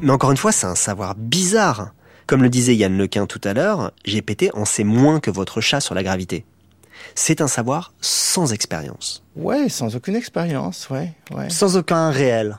[0.00, 1.92] Mais encore une fois, c'est un savoir bizarre.
[2.26, 5.80] Comme le disait Yann Lequin tout à l'heure, GPT en sait moins que votre chat
[5.80, 6.44] sur la gravité.
[7.14, 9.22] C'est un savoir sans expérience.
[9.36, 11.50] Ouais, sans aucune expérience, ouais, ouais.
[11.50, 12.58] Sans aucun réel.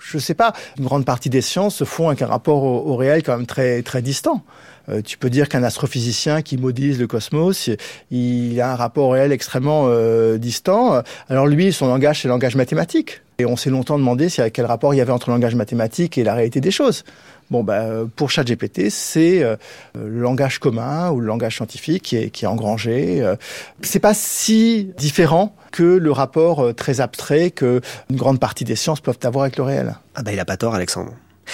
[0.00, 3.22] Je sais pas, une grande partie des sciences se font avec un rapport au, réel
[3.22, 4.42] quand même très très distant.
[4.88, 7.70] Euh, tu peux dire qu'un astrophysicien qui modélise le cosmos,
[8.10, 11.02] il a un rapport au réel extrêmement euh, distant.
[11.28, 13.20] Alors lui, son langage, c'est le langage mathématique.
[13.38, 16.18] Et on s'est longtemps demandé si, quel rapport il y avait entre le langage mathématique
[16.18, 17.04] et la réalité des choses.
[17.50, 17.84] Bon, bah,
[18.14, 19.56] pour ChatGPT, c'est euh,
[19.94, 23.22] le langage commun ou le langage scientifique qui est, qui est engrangé.
[23.22, 23.34] Euh,
[23.82, 28.76] c'est pas si différent que le rapport euh, très abstrait que une grande partie des
[28.76, 29.96] sciences peuvent avoir avec le réel.
[30.14, 31.12] Ah bah il a pas tort, Alexandre.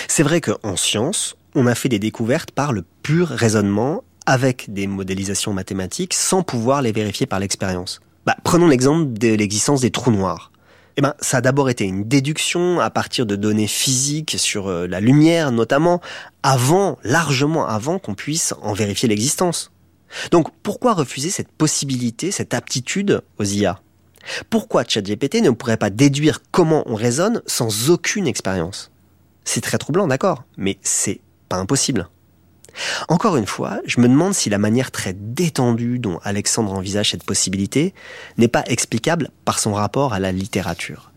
[0.08, 4.86] C'est vrai qu'en science, on a fait des découvertes par le pur raisonnement avec des
[4.86, 8.00] modélisations mathématiques sans pouvoir les vérifier par l'expérience.
[8.26, 10.50] Bah, prenons l'exemple de l'existence des trous noirs.
[10.98, 14.86] Eh ben, ça a d'abord été une déduction à partir de données physiques sur euh,
[14.86, 16.00] la lumière notamment,
[16.42, 19.70] avant, largement avant qu'on puisse en vérifier l'existence.
[20.30, 23.80] Donc pourquoi refuser cette possibilité, cette aptitude aux IA
[24.48, 28.90] Pourquoi ChatGPT ne pourrait pas déduire comment on raisonne sans aucune expérience?
[29.44, 32.08] C'est très troublant, d'accord, mais c'est pas impossible.
[33.08, 37.24] Encore une fois, je me demande si la manière très détendue dont Alexandre envisage cette
[37.24, 37.94] possibilité
[38.38, 41.10] n'est pas explicable par son rapport à la littérature.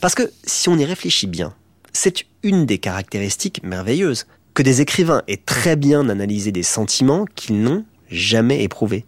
[0.00, 1.54] Parce que si on y réfléchit bien,
[1.92, 7.60] c'est une des caractéristiques merveilleuses que des écrivains aient très bien analysé des sentiments qu'ils
[7.60, 9.04] n'ont jamais éprouvés.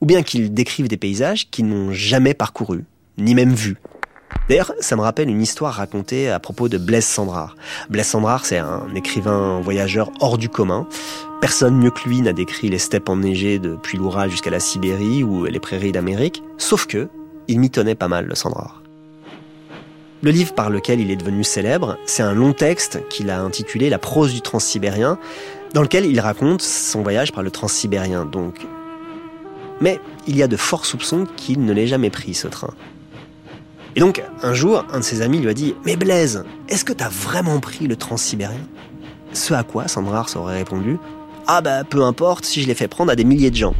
[0.00, 2.84] Ou bien qu'ils décrivent des paysages qu'ils n'ont jamais parcourus,
[3.18, 3.76] ni même vus.
[4.48, 7.56] D'ailleurs, ça me rappelle une histoire racontée à propos de Blaise Sandrard.
[7.90, 10.86] Blaise Sandrard, c'est un écrivain voyageur hors du commun.
[11.40, 15.44] Personne mieux que lui n'a décrit les steppes enneigées depuis l'Oural jusqu'à la Sibérie ou
[15.46, 16.42] les prairies d'Amérique.
[16.58, 17.08] Sauf que,
[17.48, 18.82] il m'y tenait pas mal, le Sandrard.
[20.22, 23.90] Le livre par lequel il est devenu célèbre, c'est un long texte qu'il a intitulé
[23.90, 25.18] La prose du transsibérien,
[25.74, 28.66] dans lequel il raconte son voyage par le transsibérien, donc.
[29.80, 32.72] Mais il y a de forts soupçons qu'il ne l'ait jamais pris, ce train.
[33.96, 36.92] Et donc, un jour, un de ses amis lui a dit Mais Blaise, est-ce que
[36.92, 38.60] t'as vraiment pris le transsibérien?
[39.32, 40.98] Ce à quoi Sandrard aurait répondu
[41.46, 43.74] Ah bah peu importe si je l'ai fait prendre à des milliers de gens.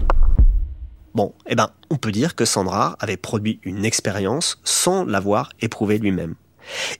[1.14, 5.98] Bon, eh ben, on peut dire que Sandrard avait produit une expérience sans l'avoir éprouvée
[5.98, 6.34] lui-même.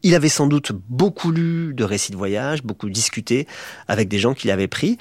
[0.03, 3.47] Il avait sans doute beaucoup lu de récits de voyage, beaucoup discuté
[3.89, 4.99] avec des gens qu'il avait pris,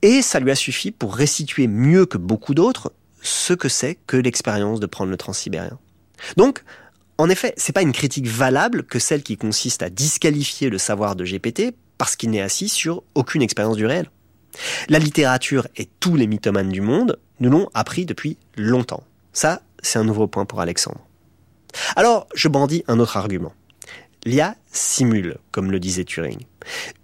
[0.00, 4.16] et ça lui a suffi pour restituer mieux que beaucoup d'autres ce que c'est que
[4.16, 5.78] l'expérience de prendre le transsibérien.
[6.38, 6.64] Donc,
[7.20, 11.16] en effet, c'est pas une critique valable que celle qui consiste à disqualifier le savoir
[11.16, 14.10] de GPT parce qu'il n'est assis sur aucune expérience du réel.
[14.88, 19.04] La littérature et tous les mythomanes du monde nous l'ont appris depuis longtemps.
[19.34, 21.06] Ça, c'est un nouveau point pour Alexandre.
[21.94, 23.52] Alors, je brandis un autre argument.
[24.24, 26.40] L'IA simule, comme le disait Turing.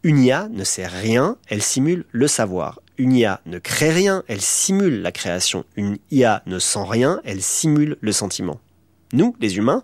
[0.03, 2.81] Une IA ne sait rien, elle simule le savoir.
[2.97, 5.67] Une IA ne crée rien, elle simule la création.
[5.77, 8.61] Une IA ne sent rien, elle simule le sentiment.
[9.13, 9.83] Nous, les humains,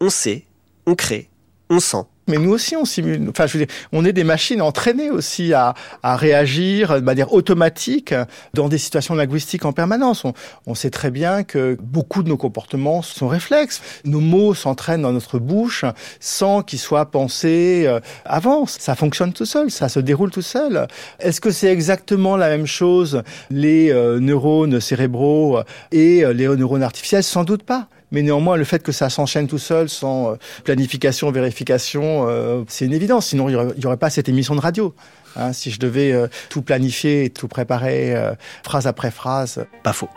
[0.00, 0.44] on sait,
[0.86, 1.28] on crée,
[1.70, 2.06] on sent.
[2.28, 3.28] Mais nous aussi, on simule.
[3.30, 7.32] Enfin, je veux dire, on est des machines entraînées aussi à, à réagir de manière
[7.32, 8.14] automatique
[8.52, 10.24] dans des situations linguistiques en permanence.
[10.24, 10.32] On,
[10.66, 13.80] on, sait très bien que beaucoup de nos comportements sont réflexes.
[14.04, 15.84] Nos mots s'entraînent dans notre bouche
[16.18, 18.66] sans qu'ils soient pensés euh, avant.
[18.66, 20.88] Ça fonctionne tout seul, ça se déroule tout seul.
[21.20, 25.60] Est-ce que c'est exactement la même chose les euh, neurones cérébraux
[25.92, 27.22] et euh, les neurones artificiels?
[27.22, 31.30] Sans doute pas mais néanmoins le fait que ça s'enchaîne tout seul sans euh, planification,
[31.30, 33.26] vérification, euh, c'est une évidence.
[33.26, 34.94] Sinon, il n'y aurait, pas cette émission de radio.
[35.36, 38.16] Hein, si je devais euh, tout planifier et tout préparer
[38.62, 39.66] phrase après phrase.
[39.82, 40.08] Pas faux.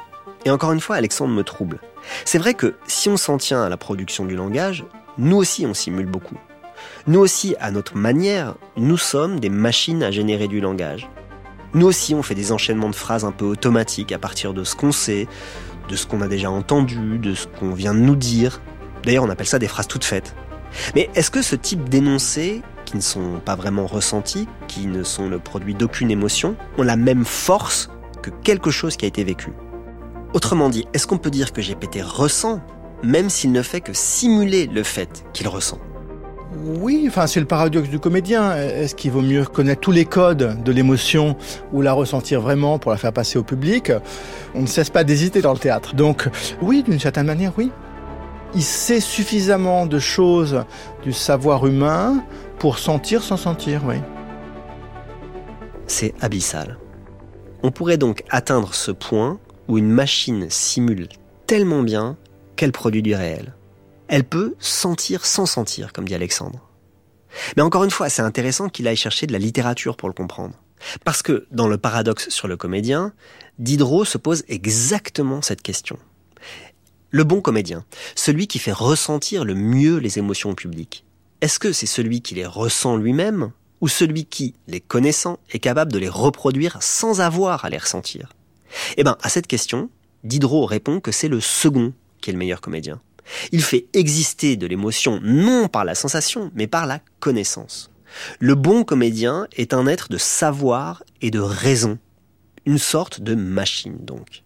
[0.46, 1.82] Et encore une fois, Alexandre me trouble.
[2.24, 4.86] C'est vrai que si on s'en tient à la production du langage,
[5.18, 6.38] nous aussi on simule beaucoup.
[7.06, 11.10] Nous aussi, à notre manière, nous sommes des machines à générer du langage.
[11.74, 14.76] Nous aussi, on fait des enchaînements de phrases un peu automatiques à partir de ce
[14.76, 15.28] qu'on sait,
[15.90, 18.62] de ce qu'on a déjà entendu, de ce qu'on vient de nous dire.
[19.04, 20.36] D'ailleurs, on appelle ça des phrases toutes faites.
[20.96, 25.28] Mais est-ce que ce type d'énoncés, qui ne sont pas vraiment ressentis, qui ne sont
[25.28, 27.90] le produit d'aucune émotion, ont la même force
[28.22, 29.52] que quelque chose qui a été vécu?
[30.34, 32.62] Autrement dit, est-ce qu'on peut dire que GPT ressent,
[33.02, 35.80] même s'il ne fait que simuler le fait qu'il ressent?
[36.52, 38.56] Oui, enfin c'est le paradoxe du comédien.
[38.56, 41.36] Est-ce qu'il vaut mieux connaître tous les codes de l'émotion
[41.72, 43.92] ou la ressentir vraiment pour la faire passer au public?
[44.56, 45.94] On ne cesse pas d'hésiter dans le théâtre.
[45.94, 46.28] Donc
[46.62, 47.72] oui, d'une certaine manière, oui.
[48.56, 50.64] Il sait suffisamment de choses
[51.04, 52.24] du savoir humain
[52.58, 53.98] pour sentir sans sentir, oui.
[55.86, 56.80] C'est abyssal.
[57.62, 61.10] On pourrait donc atteindre ce point où une machine simule
[61.46, 62.18] tellement bien
[62.56, 63.54] qu'elle produit du réel.
[64.10, 66.68] Elle peut sentir sans sentir, comme dit Alexandre.
[67.56, 70.56] Mais encore une fois, c'est intéressant qu'il aille chercher de la littérature pour le comprendre.
[71.06, 73.14] Parce que dans le paradoxe sur le comédien,
[73.60, 76.00] Diderot se pose exactement cette question.
[77.12, 77.86] Le bon comédien,
[78.16, 81.06] celui qui fait ressentir le mieux les émotions publiques,
[81.42, 85.92] est-ce que c'est celui qui les ressent lui-même ou celui qui, les connaissant, est capable
[85.92, 88.34] de les reproduire sans avoir à les ressentir?
[88.98, 89.92] Eh bien, à cette question,
[90.24, 93.00] Diderot répond que c'est le second qui est le meilleur comédien.
[93.52, 97.92] Il fait exister de l'émotion non par la sensation, mais par la connaissance.
[98.40, 102.00] Le bon comédien est un être de savoir et de raison.
[102.66, 104.44] Une sorte de machine, donc.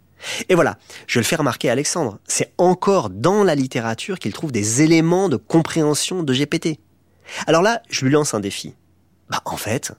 [0.48, 0.78] Et voilà,
[1.08, 5.28] je le fais remarquer à Alexandre, c'est encore dans la littérature qu'il trouve des éléments
[5.28, 6.80] de compréhension de GPT.
[7.48, 8.76] Alors là, je lui lance un défi.
[9.30, 9.92] Bah en fait,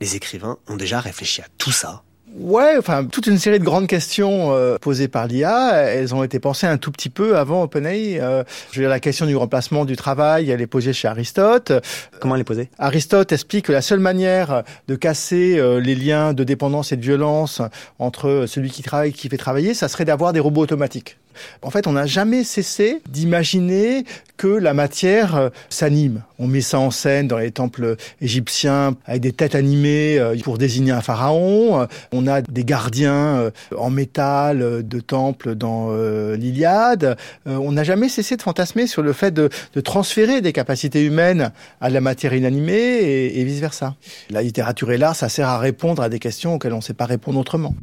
[0.00, 2.02] les écrivains ont déjà réfléchi à tout ça
[2.38, 6.40] Ouais, enfin, toute une série de grandes questions euh, posées par l'IA, elles ont été
[6.40, 8.20] pensées un tout petit peu avant OpenAI.
[8.20, 11.72] Euh, je veux dire, la question du remplacement du travail, elle est posée chez Aristote.
[12.20, 12.70] Comment elle est posée?
[12.78, 17.02] Aristote explique que la seule manière de casser euh, les liens de dépendance et de
[17.02, 17.60] violence
[17.98, 21.18] entre celui qui travaille et qui fait travailler, ça serait d'avoir des robots automatiques.
[21.62, 24.04] En fait, on n'a jamais cessé d'imaginer
[24.36, 26.22] que la matière euh, s'anime.
[26.40, 30.58] On met ça en scène dans les temples égyptiens avec des têtes animées euh, pour
[30.58, 31.82] désigner un pharaon.
[31.82, 35.92] Euh, on a des gardiens en métal de temples dans
[36.34, 37.16] l'Iliade.
[37.46, 39.48] On n'a jamais cessé de fantasmer sur le fait de,
[39.82, 43.94] transférer des capacités humaines à la matière inanimée et, et vice-versa.
[44.30, 46.94] La littérature et l'art, ça sert à répondre à des questions auxquelles on ne sait
[46.94, 47.74] pas répondre autrement.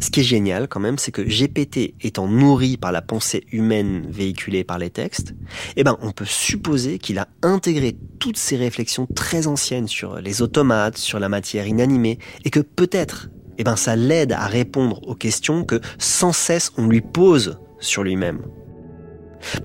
[0.00, 4.06] Ce qui est génial quand même, c'est que GPT étant nourri par la pensée humaine
[4.08, 5.34] véhiculée par les textes,
[5.76, 10.40] eh ben, on peut supposer qu'il a intégré toutes ces réflexions très anciennes sur les
[10.40, 13.28] automates, sur la matière inanimée, et que peut-être,
[13.58, 18.04] eh ben, ça l'aide à répondre aux questions que sans cesse on lui pose sur
[18.04, 18.42] lui-même.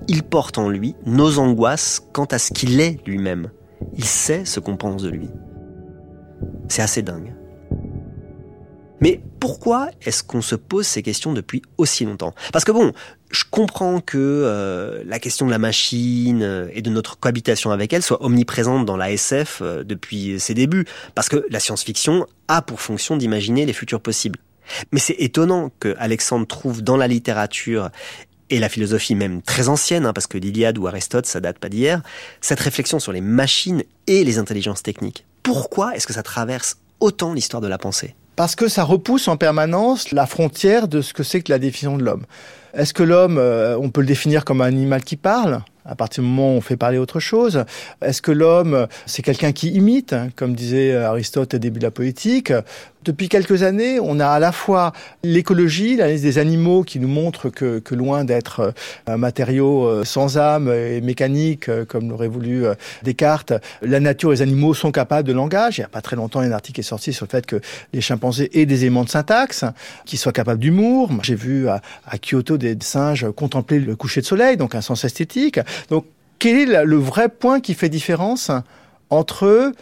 [0.08, 3.50] Il porte en lui nos angoisses quant à ce qu'il est lui-même.
[3.96, 5.28] Il sait ce qu'on pense de lui.
[6.68, 7.34] C'est assez dingue.
[9.04, 12.34] Mais pourquoi est-ce qu'on se pose ces questions depuis aussi longtemps?
[12.54, 12.94] Parce que bon,
[13.30, 17.92] je comprends que euh, la question de la machine euh, et de notre cohabitation avec
[17.92, 22.62] elle soit omniprésente dans la SF euh, depuis ses débuts, parce que la science-fiction a
[22.62, 24.38] pour fonction d'imaginer les futurs possibles.
[24.90, 27.90] Mais c'est étonnant que Alexandre trouve dans la littérature
[28.48, 31.68] et la philosophie même très ancienne, hein, parce que l'Iliade ou Aristote, ça date pas
[31.68, 32.00] d'hier,
[32.40, 35.26] cette réflexion sur les machines et les intelligences techniques.
[35.42, 38.14] Pourquoi est-ce que ça traverse autant l'histoire de la pensée?
[38.36, 41.96] Parce que ça repousse en permanence la frontière de ce que c'est que la définition
[41.96, 42.24] de l'homme.
[42.74, 45.62] Est-ce que l'homme, euh, on peut le définir comme un animal qui parle?
[45.84, 47.64] À partir du moment où on fait parler autre chose.
[48.02, 51.90] Est-ce que l'homme, c'est quelqu'un qui imite, hein, comme disait Aristote au début de la
[51.90, 52.52] politique
[53.04, 57.50] Depuis quelques années, on a à la fois l'écologie, l'analyse des animaux qui nous montre
[57.50, 58.70] que, que loin d'être euh,
[59.06, 62.64] un matériau euh, sans âme et mécanique, euh, comme l'aurait voulu
[63.02, 65.78] Descartes, la nature et les animaux sont capables de langage.
[65.78, 67.60] Il n'y a pas très longtemps, un article est sorti sur le fait que
[67.92, 69.64] les chimpanzés aient des éléments de syntaxe,
[70.04, 71.10] qu'ils soient capables d'humour.
[71.22, 71.80] J'ai vu à
[72.18, 75.60] Kyoto des singes contempler le coucher de soleil, donc un sens esthétique.
[75.90, 76.06] Donc,
[76.38, 78.50] quel est le vrai point qui fait différence
[79.10, 79.72] entre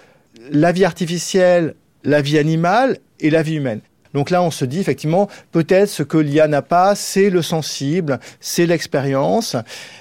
[0.51, 1.75] la vie artificielle,
[2.05, 3.81] la vie animale et la vie humaine?
[4.15, 8.21] Donc là, on se dit effectivement, peut-être ce que l'IA n'a pas, c'est le sensible,
[8.41, 9.57] c'est l'expérience,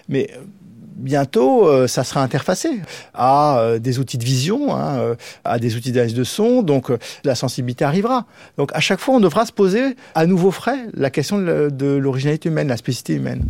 [0.10, 0.30] mais
[0.96, 2.82] bientôt, euh, ça sera interfacé
[3.14, 6.92] à euh, des outils de vision, hein, euh, à des outils d'analyse de son, donc
[7.24, 8.26] la sensibilité arrivera.
[8.58, 12.50] Donc à chaque fois, on devra se poser à nouveau frais la question de l'originalité
[12.50, 13.46] humaine, la spécificité humaine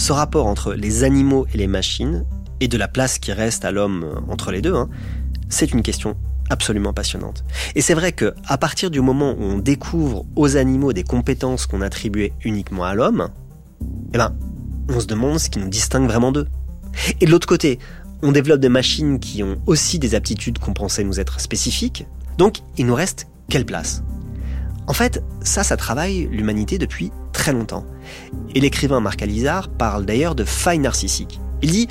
[0.00, 2.24] ce rapport entre les animaux et les machines,
[2.60, 4.88] et de la place qui reste à l'homme entre les deux, hein,
[5.50, 6.16] c'est une question
[6.48, 7.44] absolument passionnante.
[7.74, 11.66] Et c'est vrai que à partir du moment où on découvre aux animaux des compétences
[11.66, 13.28] qu'on attribuait uniquement à l'homme,
[14.14, 14.34] eh ben,
[14.88, 16.48] on se demande ce qui nous distingue vraiment d'eux.
[17.20, 17.78] Et de l'autre côté,
[18.22, 22.06] on développe des machines qui ont aussi des aptitudes qu'on pensait nous être spécifiques,
[22.38, 24.02] donc il nous reste quelle place?
[24.86, 27.86] En fait, ça, ça travaille l'humanité depuis très longtemps.
[28.54, 31.40] Et l'écrivain Marc Alizard parle d'ailleurs de failles narcissiques.
[31.62, 31.88] Il dit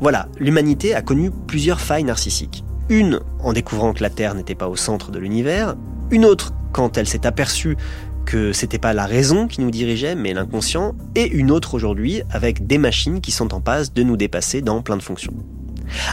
[0.00, 2.64] voilà, l'humanité a connu plusieurs failles narcissiques.
[2.88, 5.76] Une en découvrant que la Terre n'était pas au centre de l'univers,
[6.10, 7.76] une autre quand elle s'est aperçue
[8.24, 12.66] que c'était pas la raison qui nous dirigeait, mais l'inconscient, et une autre aujourd'hui avec
[12.66, 15.34] des machines qui sont en passe de nous dépasser dans plein de fonctions.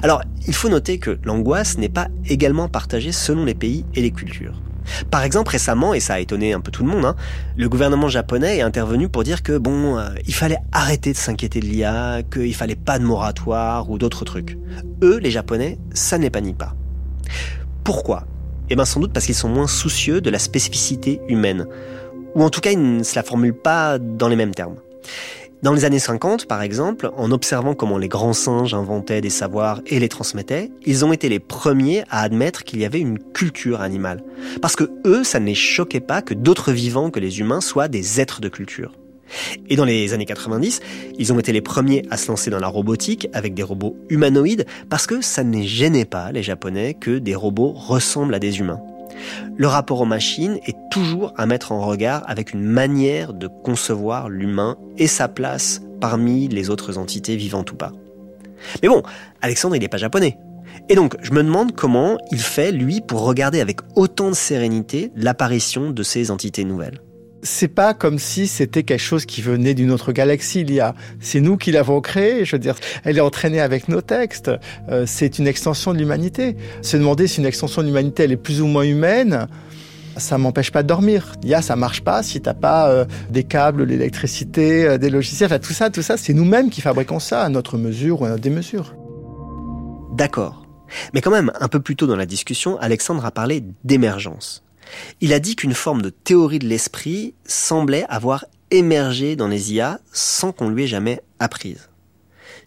[0.03, 4.11] Alors, il faut noter que l'angoisse n'est pas également partagée selon les pays et les
[4.11, 4.61] cultures.
[5.09, 7.15] Par exemple, récemment, et ça a étonné un peu tout le monde, hein,
[7.55, 11.59] le gouvernement japonais est intervenu pour dire que bon, euh, il fallait arrêter de s'inquiéter
[11.59, 14.57] de l'IA, qu'il fallait pas de moratoire ou d'autres trucs.
[15.03, 16.75] Eux, les Japonais, ça n'est pas pas.
[17.83, 18.25] Pourquoi?
[18.69, 21.67] Eh bien sans doute parce qu'ils sont moins soucieux de la spécificité humaine.
[22.35, 24.77] Ou en tout cas, ils ne se la formulent pas dans les mêmes termes.
[25.63, 29.81] Dans les années 50, par exemple, en observant comment les grands singes inventaient des savoirs
[29.85, 33.81] et les transmettaient, ils ont été les premiers à admettre qu'il y avait une culture
[33.81, 34.23] animale.
[34.59, 37.87] Parce que eux, ça ne les choquait pas que d'autres vivants que les humains soient
[37.87, 38.93] des êtres de culture.
[39.69, 40.79] Et dans les années 90,
[41.19, 44.65] ils ont été les premiers à se lancer dans la robotique avec des robots humanoïdes
[44.89, 48.59] parce que ça ne les gênait pas, les Japonais, que des robots ressemblent à des
[48.59, 48.81] humains.
[49.57, 54.29] Le rapport aux machines est toujours à mettre en regard avec une manière de concevoir
[54.29, 57.91] l'humain et sa place parmi les autres entités vivantes ou pas.
[58.81, 59.03] Mais bon,
[59.41, 60.37] Alexandre, il n'est pas japonais.
[60.89, 65.11] Et donc, je me demande comment il fait, lui, pour regarder avec autant de sérénité
[65.15, 67.01] l'apparition de ces entités nouvelles
[67.43, 70.61] c'est pas comme si c'était quelque chose qui venait d'une autre galaxie.
[70.61, 72.45] Il y a, c'est nous qui l'avons créé.
[72.45, 74.51] Je veux dire, elle est entraînée avec nos textes.
[74.89, 76.55] Euh, c'est une extension de l'humanité.
[76.81, 79.47] Se demander si une extension de l'humanité elle est plus ou moins humaine,
[80.17, 81.33] ça m'empêche pas de dormir.
[81.43, 85.09] Il y a, ça marche pas si t'as pas euh, des câbles, l'électricité, euh, des
[85.09, 88.25] logiciels, enfin tout ça, tout ça, c'est nous-mêmes qui fabriquons ça à notre mesure ou
[88.25, 88.95] à notre démesure.
[90.13, 90.65] D'accord.
[91.13, 94.63] Mais quand même, un peu plus tôt dans la discussion, Alexandre a parlé d'émergence.
[95.21, 99.99] Il a dit qu'une forme de théorie de l'esprit semblait avoir émergé dans les IA
[100.11, 101.89] sans qu'on lui ait jamais apprise.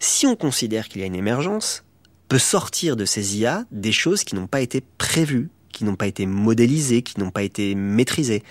[0.00, 1.84] Si on considère qu'il y a une émergence,
[2.28, 6.06] peut sortir de ces IA des choses qui n'ont pas été prévues, qui n'ont pas
[6.06, 8.42] été modélisées, qui n'ont pas été maîtrisées.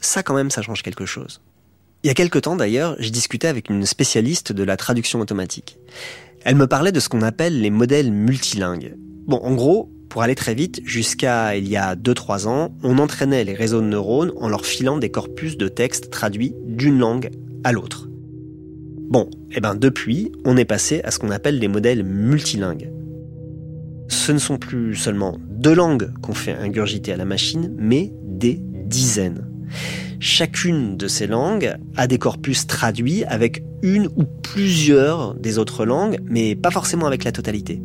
[0.00, 1.40] Ça quand même, ça change quelque chose.
[2.02, 5.78] Il y a quelque temps d'ailleurs, j'ai discuté avec une spécialiste de la traduction automatique.
[6.44, 8.94] Elle me parlait de ce qu'on appelle les modèles multilingues.
[9.26, 13.42] Bon, en gros, pour aller très vite, jusqu'à il y a 2-3 ans, on entraînait
[13.42, 17.30] les réseaux de neurones en leur filant des corpus de textes traduits d'une langue
[17.64, 18.08] à l'autre.
[19.10, 22.92] Bon, et eh ben depuis, on est passé à ce qu'on appelle des modèles multilingues.
[24.06, 28.60] Ce ne sont plus seulement deux langues qu'on fait ingurgiter à la machine, mais des
[28.62, 29.48] dizaines.
[30.20, 36.20] Chacune de ces langues a des corpus traduits avec une ou plusieurs des autres langues,
[36.24, 37.82] mais pas forcément avec la totalité.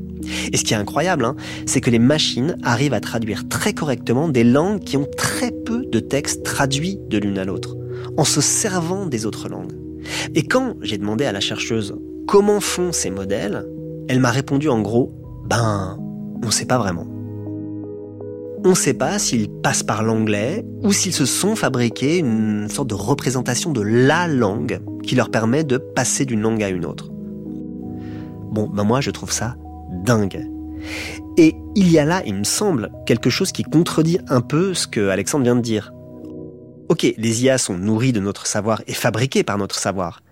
[0.52, 4.28] Et ce qui est incroyable, hein, c'est que les machines arrivent à traduire très correctement
[4.28, 7.76] des langues qui ont très peu de textes traduits de l'une à l'autre,
[8.18, 9.74] en se servant des autres langues.
[10.36, 11.96] Et quand j'ai demandé à la chercheuse
[12.28, 13.66] comment font ces modèles,
[14.08, 15.14] elle m'a répondu en gros,
[15.46, 15.98] ben,
[16.42, 17.08] on ne sait pas vraiment.
[18.66, 22.90] On ne sait pas s'ils passent par l'anglais ou s'ils se sont fabriqués une sorte
[22.90, 27.10] de représentation de la langue qui leur permet de passer d'une langue à une autre.
[28.52, 29.56] Bon, ben moi je trouve ça
[31.38, 34.88] Et il y a là, il me semble, quelque chose qui contredit un peu ce
[34.88, 35.94] que Alexandre vient de dire.
[36.90, 40.24] Ok, les IA sont nourries de notre savoir et fabriquées par notre savoir.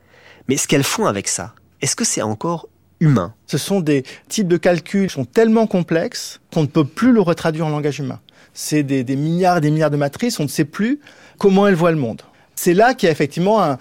[0.47, 2.69] Mais ce qu'elles font avec ça, est-ce que c'est encore
[2.99, 3.35] humain?
[3.45, 7.21] Ce sont des types de calculs qui sont tellement complexes qu'on ne peut plus le
[7.21, 8.19] retraduire en langage humain.
[8.53, 10.99] C'est des, des milliards et des milliards de matrices, on ne sait plus
[11.37, 12.23] comment elles voient le monde.
[12.55, 13.77] C'est là qu'il y a effectivement un,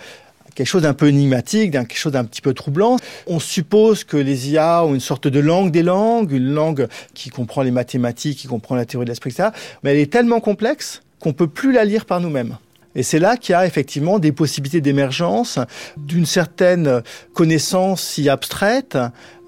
[0.56, 2.96] quelque chose d'un peu énigmatique, quelque chose d'un petit peu troublant.
[3.28, 7.30] On suppose que les IA ont une sorte de langue des langues, une langue qui
[7.30, 9.50] comprend les mathématiques, qui comprend la théorie de l'esprit, etc.
[9.82, 12.56] Mais elle est tellement complexe qu'on peut plus la lire par nous-mêmes.
[12.94, 15.58] Et c'est là qu'il y a effectivement des possibilités d'émergence
[15.98, 17.02] d'une certaine
[17.34, 18.96] connaissance si abstraite,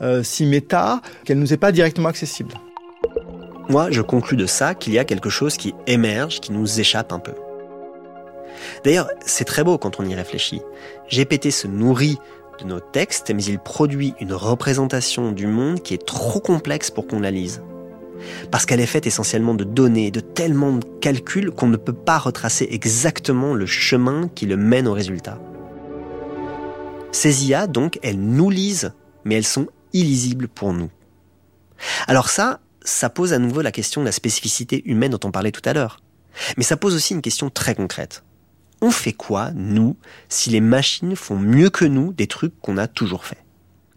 [0.02, 2.52] euh, si méta, qu'elle nous est pas directement accessible.
[3.70, 7.10] Moi, je conclus de ça qu'il y a quelque chose qui émerge, qui nous échappe
[7.10, 7.32] un peu.
[8.84, 10.62] D'ailleurs, c'est très beau quand on y réfléchit.
[11.10, 12.18] GPT se nourrit
[12.60, 17.06] de nos textes, mais il produit une représentation du monde qui est trop complexe pour
[17.06, 17.62] qu'on la lise.
[18.50, 22.18] Parce qu'elle est faite essentiellement de données, de tellement de calculs qu'on ne peut pas
[22.18, 25.40] retracer exactement le chemin qui le mène au résultat.
[27.12, 28.92] Ces IA, donc, elles nous lisent,
[29.24, 30.90] mais elles sont illisibles pour nous.
[32.06, 35.52] Alors ça, ça pose à nouveau la question de la spécificité humaine dont on parlait
[35.52, 36.00] tout à l'heure.
[36.56, 38.24] Mais ça pose aussi une question très concrète
[38.80, 39.96] on fait quoi, nous,
[40.28, 43.38] si les machines font mieux que nous des trucs qu'on a toujours fait?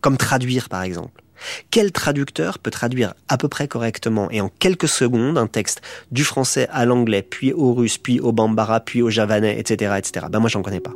[0.01, 1.21] Comme traduire, par exemple.
[1.69, 6.23] Quel traducteur peut traduire à peu près correctement et en quelques secondes un texte du
[6.23, 10.27] français à l'anglais, puis au russe, puis au bambara, puis au javanais, etc., etc.
[10.29, 10.93] Ben moi, j'en connais pas.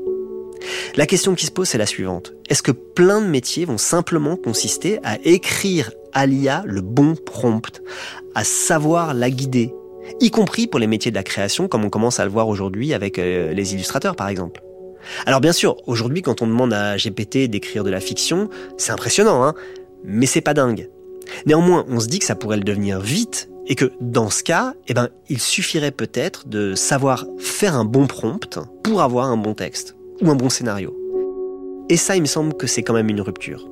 [0.96, 2.34] La question qui se pose, c'est la suivante.
[2.50, 7.82] Est-ce que plein de métiers vont simplement consister à écrire à l'IA le bon prompt,
[8.34, 9.74] à savoir la guider,
[10.20, 12.94] y compris pour les métiers de la création, comme on commence à le voir aujourd'hui
[12.94, 14.62] avec euh, les illustrateurs par exemple.
[15.26, 19.44] Alors bien sûr, aujourd'hui quand on demande à GPT d'écrire de la fiction, c'est impressionnant,
[19.44, 19.54] hein
[20.04, 20.90] mais c'est pas dingue.
[21.46, 24.74] Néanmoins, on se dit que ça pourrait le devenir vite et que dans ce cas,
[24.88, 29.56] eh ben, il suffirait peut-être de savoir faire un bon prompt pour avoir un bon
[29.56, 30.96] texte ou un bon scénario.
[31.90, 33.68] Et ça, il me semble que c'est quand même une rupture.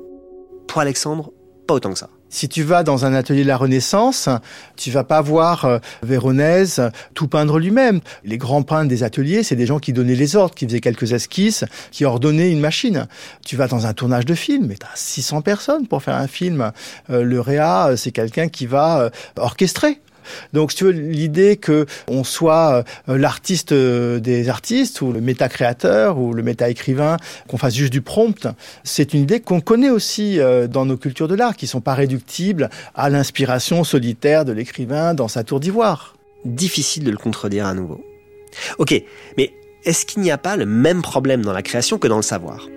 [0.66, 1.32] Pour Alexandre,
[1.66, 2.10] pas autant que ça.
[2.28, 4.28] Si tu vas dans un atelier de la Renaissance,
[4.76, 6.82] tu vas pas voir euh, Véronèse
[7.14, 8.00] tout peindre lui-même.
[8.24, 11.12] Les grands peintres des ateliers, c'est des gens qui donnaient les ordres, qui faisaient quelques
[11.12, 13.06] esquisses, qui ordonnaient une machine.
[13.46, 16.26] Tu vas dans un tournage de film, et tu as 600 personnes pour faire un
[16.26, 16.72] film.
[17.10, 20.00] Euh, le réa, euh, c'est quelqu'un qui va orchestrer.
[20.52, 25.20] Donc, si tu veux, l'idée que on soit euh, l'artiste euh, des artistes ou le
[25.20, 27.16] méta-créateur ou le méta-écrivain,
[27.48, 28.48] qu'on fasse juste du prompt,
[28.82, 31.94] c'est une idée qu'on connaît aussi euh, dans nos cultures de l'art, qui sont pas
[31.94, 36.16] réductibles à l'inspiration solitaire de l'écrivain dans sa tour d'ivoire.
[36.44, 38.04] Difficile de le contredire à nouveau.
[38.78, 38.94] Ok,
[39.36, 39.52] mais
[39.84, 42.68] est-ce qu'il n'y a pas le même problème dans la création que dans le savoir?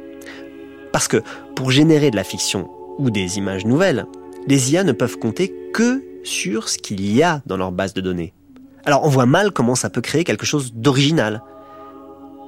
[0.91, 1.21] Parce que
[1.55, 4.05] pour générer de la fiction ou des images nouvelles,
[4.47, 8.01] les IA ne peuvent compter que sur ce qu'il y a dans leur base de
[8.01, 8.33] données.
[8.85, 11.41] Alors on voit mal comment ça peut créer quelque chose d'original.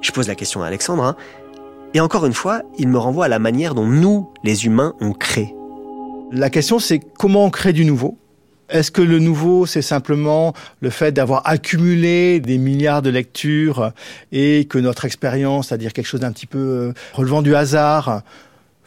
[0.02, 1.16] Je pose la question à Alexandre, hein.
[1.92, 5.12] et encore une fois, il me renvoie à la manière dont nous, les humains, on
[5.12, 5.54] crée.
[6.32, 8.18] La question c'est comment on crée du nouveau?
[8.68, 13.92] Est-ce que le nouveau, c'est simplement le fait d'avoir accumulé des milliards de lectures
[14.30, 18.22] et que notre expérience, c'est-à-dire quelque chose d'un petit peu euh, relevant du hasard,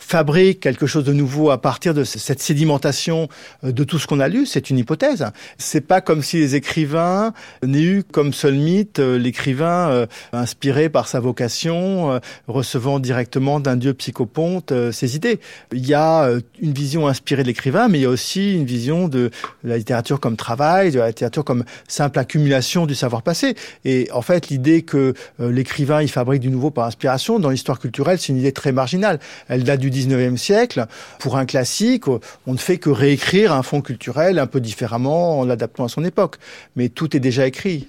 [0.04, 3.30] fabrique quelque chose de nouveau à partir de cette sédimentation
[3.64, 5.26] euh, de tout ce qu'on a lu, c'est une hypothèse.
[5.58, 7.34] C'est pas comme si les écrivains
[7.64, 13.76] n'aient eu comme seul mythe euh, l'écrivain euh, inspiré par sa vocation, recevant directement d'un
[13.76, 15.40] dieu psychoponte ses idées.
[15.72, 16.30] Il y a
[16.62, 19.32] une vision inspirée de l'écrivain, mais il y a aussi une vision de
[19.64, 23.56] la littérature comme travail, de la littérature comme simple accumulation du savoir passé.
[23.86, 28.20] Et en fait, l'idée que l'écrivain il fabrique du nouveau par inspiration dans l'histoire culturelle,
[28.20, 29.20] c'est une idée très marginale.
[29.48, 30.86] Elle date du 19e siècle,
[31.20, 35.46] pour un classique, on ne fait que réécrire un fond culturel un peu différemment en
[35.46, 36.38] l'adaptant à son époque.
[36.76, 37.88] Mais tout est déjà écrit.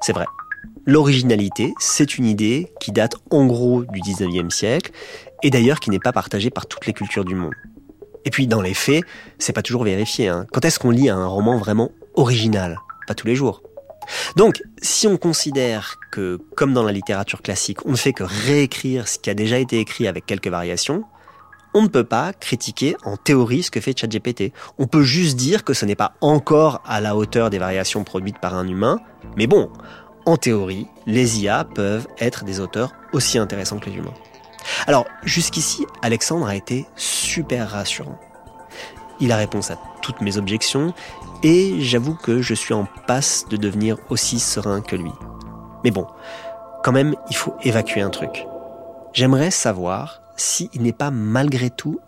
[0.00, 0.26] C'est vrai.
[0.86, 4.90] L'originalité, c'est une idée qui date en gros du 19e siècle,
[5.42, 7.54] et d'ailleurs qui n'est pas partagée par toutes les cultures du monde.
[8.24, 9.04] Et puis dans les faits,
[9.38, 10.28] c'est pas toujours vérifié.
[10.28, 10.46] Hein.
[10.52, 12.78] Quand est-ce qu'on lit un roman vraiment original?
[13.06, 13.62] Pas tous les jours.
[14.36, 19.08] Donc, si on considère que, comme dans la littérature classique, on ne fait que réécrire
[19.08, 21.04] ce qui a déjà été écrit avec quelques variations,
[21.74, 24.52] on ne peut pas critiquer en théorie ce que fait ChatGPT.
[24.78, 28.38] On peut juste dire que ce n'est pas encore à la hauteur des variations produites
[28.38, 29.00] par un humain,
[29.36, 29.70] mais bon,
[30.26, 34.14] en théorie, les IA peuvent être des auteurs aussi intéressants que les humains.
[34.86, 38.18] Alors, jusqu'ici, Alexandre a été super rassurant.
[39.20, 40.92] Il a réponse à toutes mes objections,
[41.42, 45.12] et j'avoue que je suis en passe de devenir aussi serein que lui.
[45.84, 46.06] Mais bon,
[46.84, 48.46] quand même, il faut évacuer un truc.
[49.12, 52.00] J'aimerais savoir s'il n'est pas malgré tout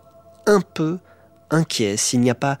[0.47, 0.97] un peu
[1.51, 2.57] inquiet, s'il n'y a pas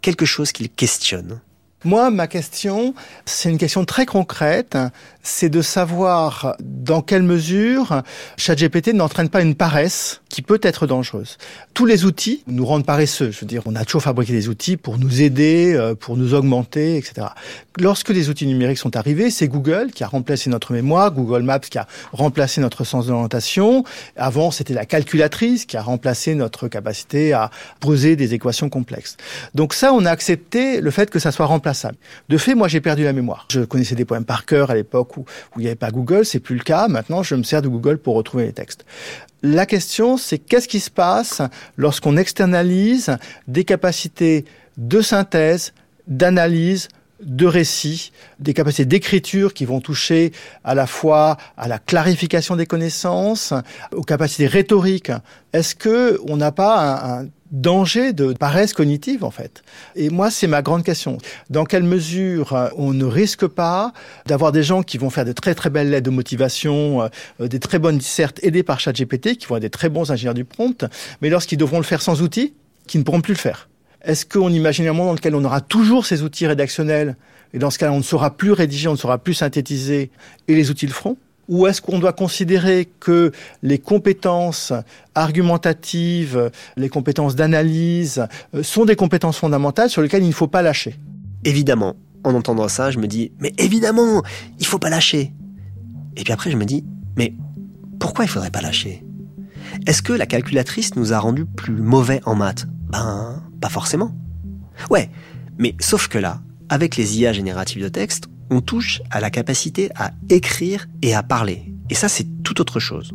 [0.00, 1.40] quelque chose qu'il questionne.
[1.84, 2.94] Moi, ma question,
[3.24, 4.76] c'est une question très concrète,
[5.22, 8.02] c'est de savoir dans quelle mesure
[8.36, 11.38] ChatGPT n'entraîne pas une paresse qui peut être dangereuse.
[11.74, 13.30] Tous les outils nous rendent paresseux.
[13.30, 16.34] Je veux dire, on a toujours fabriqué des outils pour nous aider, euh, pour nous
[16.34, 17.28] augmenter, etc.
[17.78, 21.60] Lorsque les outils numériques sont arrivés, c'est Google qui a remplacé notre mémoire, Google Maps
[21.60, 23.84] qui a remplacé notre sens d'orientation.
[24.16, 27.50] Avant, c'était la calculatrice qui a remplacé notre capacité à
[27.80, 29.16] poser des équations complexes.
[29.54, 31.70] Donc ça, on a accepté le fait que ça soit remplacé
[32.28, 33.46] de fait, moi, j'ai perdu la mémoire.
[33.50, 36.24] Je connaissais des poèmes par cœur à l'époque où, où il n'y avait pas Google,
[36.24, 36.88] c'est plus le cas.
[36.88, 38.84] Maintenant, je me sers de Google pour retrouver les textes.
[39.42, 41.40] La question, c'est qu'est-ce qui se passe
[41.76, 43.16] lorsqu'on externalise
[43.48, 44.44] des capacités
[44.76, 45.72] de synthèse,
[46.06, 46.88] d'analyse,
[47.22, 50.32] de récit, des capacités d'écriture qui vont toucher
[50.64, 53.52] à la fois à la clarification des connaissances,
[53.94, 55.12] aux capacités rhétoriques.
[55.52, 59.62] Est-ce que on n'a pas un, danger de paresse cognitive en fait.
[59.96, 61.18] Et moi, c'est ma grande question.
[61.48, 63.92] Dans quelle mesure euh, on ne risque pas
[64.26, 67.08] d'avoir des gens qui vont faire de très très belles lettres de motivation,
[67.40, 70.34] euh, des très bonnes dissertes aidées par ChatGPT, qui vont être des très bons ingénieurs
[70.34, 70.84] du prompt,
[71.22, 72.54] mais lorsqu'ils devront le faire sans outils,
[72.86, 73.68] qui ne pourront plus le faire?
[74.02, 77.16] Est-ce qu'on imagine un monde dans lequel on aura toujours ces outils rédactionnels
[77.52, 80.10] et dans ce cas, on ne saura plus rédiger, on ne saura plus synthétiser
[80.48, 81.16] et les outils le feront?
[81.50, 83.32] Ou est-ce qu'on doit considérer que
[83.62, 84.72] les compétences
[85.16, 88.24] argumentatives, les compétences d'analyse
[88.54, 90.94] euh, sont des compétences fondamentales sur lesquelles il ne faut pas lâcher?
[91.44, 94.22] Évidemment, en entendant ça, je me dis, mais évidemment,
[94.60, 95.32] il faut pas lâcher.
[96.16, 96.84] Et puis après, je me dis,
[97.16, 97.34] mais
[97.98, 99.04] pourquoi il faudrait pas lâcher?
[99.86, 102.66] Est-ce que la calculatrice nous a rendus plus mauvais en maths?
[102.90, 104.14] Ben, pas forcément.
[104.88, 105.10] Ouais,
[105.58, 109.90] mais sauf que là, avec les IA génératives de texte, on touche à la capacité
[109.94, 111.72] à écrire et à parler.
[111.88, 113.12] Et ça, c'est tout autre chose.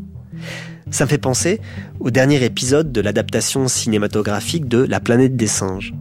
[0.91, 1.59] Ça me fait penser
[1.99, 5.93] au dernier épisode de l'adaptation cinématographique de La planète des singes.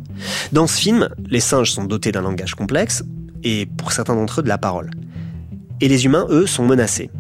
[0.52, 3.02] Dans ce film, les singes sont dotés d'un langage complexe,
[3.42, 4.90] et pour certains d'entre eux de la parole.
[5.80, 7.10] Et les humains, eux, sont menacés.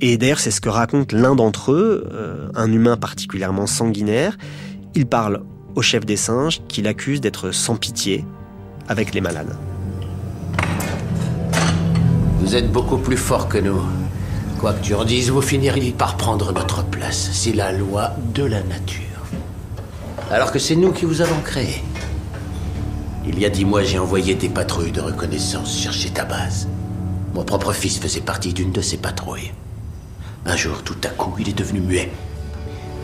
[0.00, 4.36] Et d'ailleurs, c'est ce que raconte l'un d'entre eux, euh, un humain particulièrement sanguinaire.
[4.94, 5.42] Il parle
[5.74, 8.24] au chef des singes qu'il accuse d'être sans pitié
[8.88, 9.56] avec les malades.
[12.46, 13.82] Vous êtes beaucoup plus fort que nous.
[14.60, 17.30] Quoi que tu en dises, vous finiriez par prendre notre place.
[17.32, 19.02] C'est la loi de la nature.
[20.30, 21.82] Alors que c'est nous qui vous avons créé.
[23.26, 26.68] Il y a dix mois, j'ai envoyé des patrouilles de reconnaissance chercher ta base.
[27.34, 29.50] Mon propre fils faisait partie d'une de ces patrouilles.
[30.46, 32.12] Un jour, tout à coup, il est devenu muet.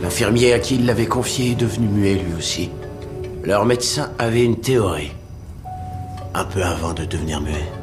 [0.04, 2.70] L'infirmier à qui il l'avait confié est devenu muet lui aussi.
[3.42, 5.10] Leur médecin avait une théorie.
[6.32, 7.81] Un peu avant de devenir muet.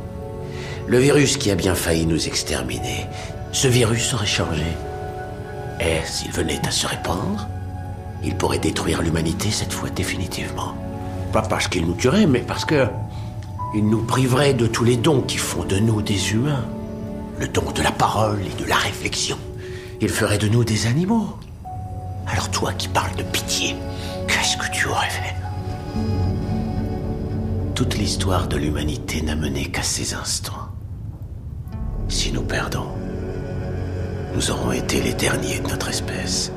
[0.89, 3.05] Le virus qui a bien failli nous exterminer.
[3.51, 4.65] Ce virus aurait changé.
[5.79, 7.47] Et s'il venait à se répandre,
[8.23, 10.73] il pourrait détruire l'humanité cette fois définitivement.
[11.31, 12.87] Pas parce qu'il nous tuerait, mais parce que
[13.75, 16.65] il nous priverait de tous les dons qui font de nous des humains.
[17.39, 19.37] Le don de la parole et de la réflexion.
[20.01, 21.37] Il ferait de nous des animaux.
[22.25, 23.75] Alors toi qui parles de pitié,
[24.27, 25.35] qu'est-ce que tu aurais fait?
[27.75, 30.68] Toute l'histoire de l'humanité n'a mené qu'à ces instants.
[32.09, 32.87] Si nous perdons,
[34.33, 36.51] nous aurons été les derniers de notre espèce.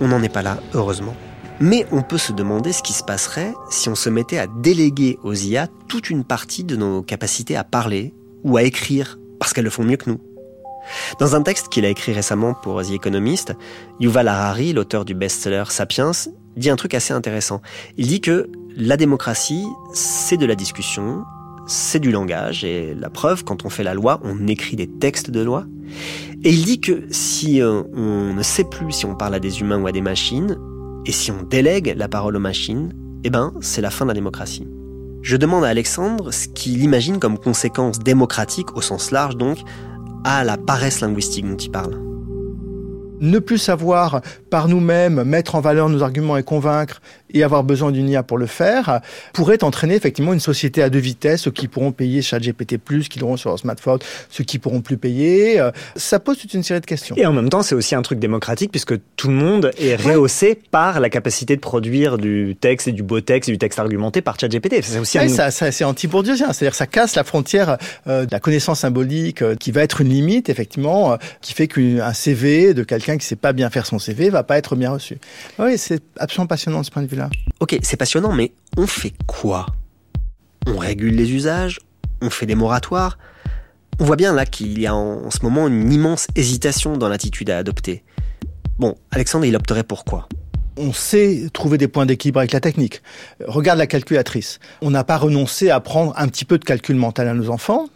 [0.00, 1.16] On n'en est pas là, heureusement.
[1.58, 5.18] Mais on peut se demander ce qui se passerait si on se mettait à déléguer
[5.24, 8.14] aux IA toute une partie de nos capacités à parler
[8.44, 10.20] ou à écrire, parce qu'elles le font mieux que nous.
[11.18, 13.52] Dans un texte qu'il a écrit récemment pour The Economist,
[13.98, 16.12] Yuval Harari, l'auteur du best-seller Sapiens,
[16.56, 17.62] dit un truc assez intéressant.
[17.96, 21.24] Il dit que la démocratie, c'est de la discussion,
[21.72, 25.30] c'est du langage, et la preuve, quand on fait la loi, on écrit des textes
[25.30, 25.64] de loi.
[26.44, 29.60] Et il dit que si euh, on ne sait plus si on parle à des
[29.60, 30.58] humains ou à des machines,
[31.06, 32.92] et si on délègue la parole aux machines,
[33.24, 34.68] eh ben, c'est la fin de la démocratie.
[35.22, 39.58] Je demande à Alexandre ce qu'il imagine comme conséquence démocratique, au sens large donc,
[40.24, 42.12] à la paresse linguistique dont il parle
[43.22, 44.20] ne plus savoir
[44.50, 47.00] par nous-mêmes mettre en valeur nos arguments et convaincre
[47.32, 49.00] et avoir besoin d'une IA pour le faire,
[49.32, 52.78] pourrait entraîner effectivement une société à deux vitesses, ceux qui pourront payer ChatGPT+,
[53.08, 53.98] qui l'auront sur leur smartphone,
[54.30, 55.60] ceux qui pourront plus payer.
[55.60, 57.16] Euh, ça pose toute une série de questions.
[57.16, 60.58] Et en même temps, c'est aussi un truc démocratique puisque tout le monde est rehaussé
[60.70, 64.20] par la capacité de produire du texte et du beau texte et du texte argumenté
[64.20, 64.82] par ChatGPT.
[64.82, 69.42] C'est aussi ça, c'est anti-bourdieuien, c'est-à-dire ça casse la frontière euh, de la connaissance symbolique
[69.42, 73.36] euh, qui va être une limite effectivement, qui fait qu'un CV de quelqu'un qui sait
[73.36, 75.18] pas bien faire son CV va pas être bien reçu.
[75.58, 77.21] Oui, c'est absolument passionnant de ce point de vue-là.
[77.60, 79.66] Ok, c'est passionnant, mais on fait quoi?
[80.66, 81.80] On régule les usages
[82.20, 83.18] On fait des moratoires
[83.98, 87.50] On voit bien là qu'il y a en ce moment une immense hésitation dans l'attitude
[87.50, 88.04] à adopter.
[88.78, 90.28] Bon, Alexandre, il opterait pour quoi?
[90.76, 93.02] On sait trouver des points d'équilibre avec la technique.
[93.46, 94.58] Regarde la calculatrice.
[94.80, 97.88] On n'a pas renoncé à prendre un petit peu de calcul mental à nos enfants.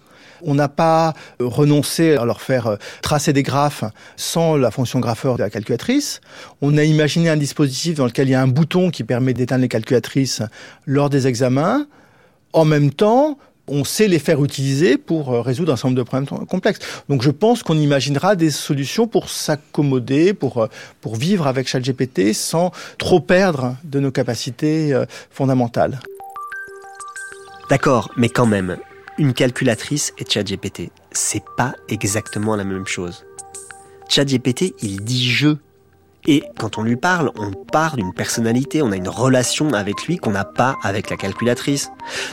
[0.43, 3.85] On n'a pas euh, renoncé à leur faire euh, tracer des graphes
[4.17, 6.21] sans la fonction grapheur de la calculatrice.
[6.63, 9.63] On a imaginé un dispositif dans lequel il y a un bouton qui permet d'éteindre
[9.63, 10.43] les calculatrices
[10.87, 11.87] lors des examens.
[12.53, 16.03] En même temps, on sait les faire utiliser pour euh, résoudre un certain nombre de
[16.05, 16.81] problèmes complexes.
[17.09, 20.69] Donc je pense qu'on imaginera des solutions pour s'accommoder, pour,
[21.01, 24.95] pour vivre avec ChatGPT sans trop perdre de nos capacités
[25.31, 25.99] fondamentales.
[27.69, 28.77] D'accord, mais quand même,
[29.19, 33.25] une calculatrice et ChatGPT, c'est pas exactement la même chose.
[34.09, 35.57] ChatGPT, il dit je.
[36.27, 40.17] Et quand on lui parle, on part d'une personnalité, on a une relation avec lui
[40.19, 41.91] qu'on n'a pas avec la calculatrice.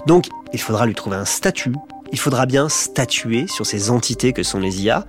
[0.08, 1.74] Donc, il faudra lui trouver un statut.
[2.12, 5.06] Il faudra bien statuer sur ces entités que sont les IA.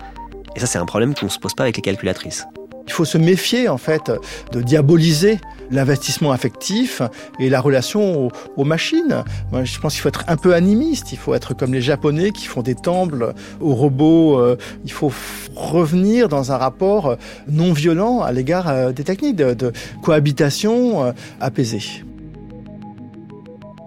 [0.54, 2.46] Et ça, c'est un problème qu'on ne se pose pas avec les calculatrices.
[2.86, 4.12] Il faut se méfier en fait
[4.52, 5.38] de diaboliser
[5.70, 7.02] l'investissement affectif
[7.38, 9.24] et la relation aux, machines.
[9.52, 11.12] Je pense qu'il faut être un peu animiste.
[11.12, 14.38] Il faut être comme les Japonais qui font des temples aux robots.
[14.38, 15.12] Euh, il faut
[15.54, 17.16] revenir dans un rapport
[17.48, 19.72] non violent à l'égard euh, des techniques de,
[20.02, 22.04] cohabitation euh, apaisée.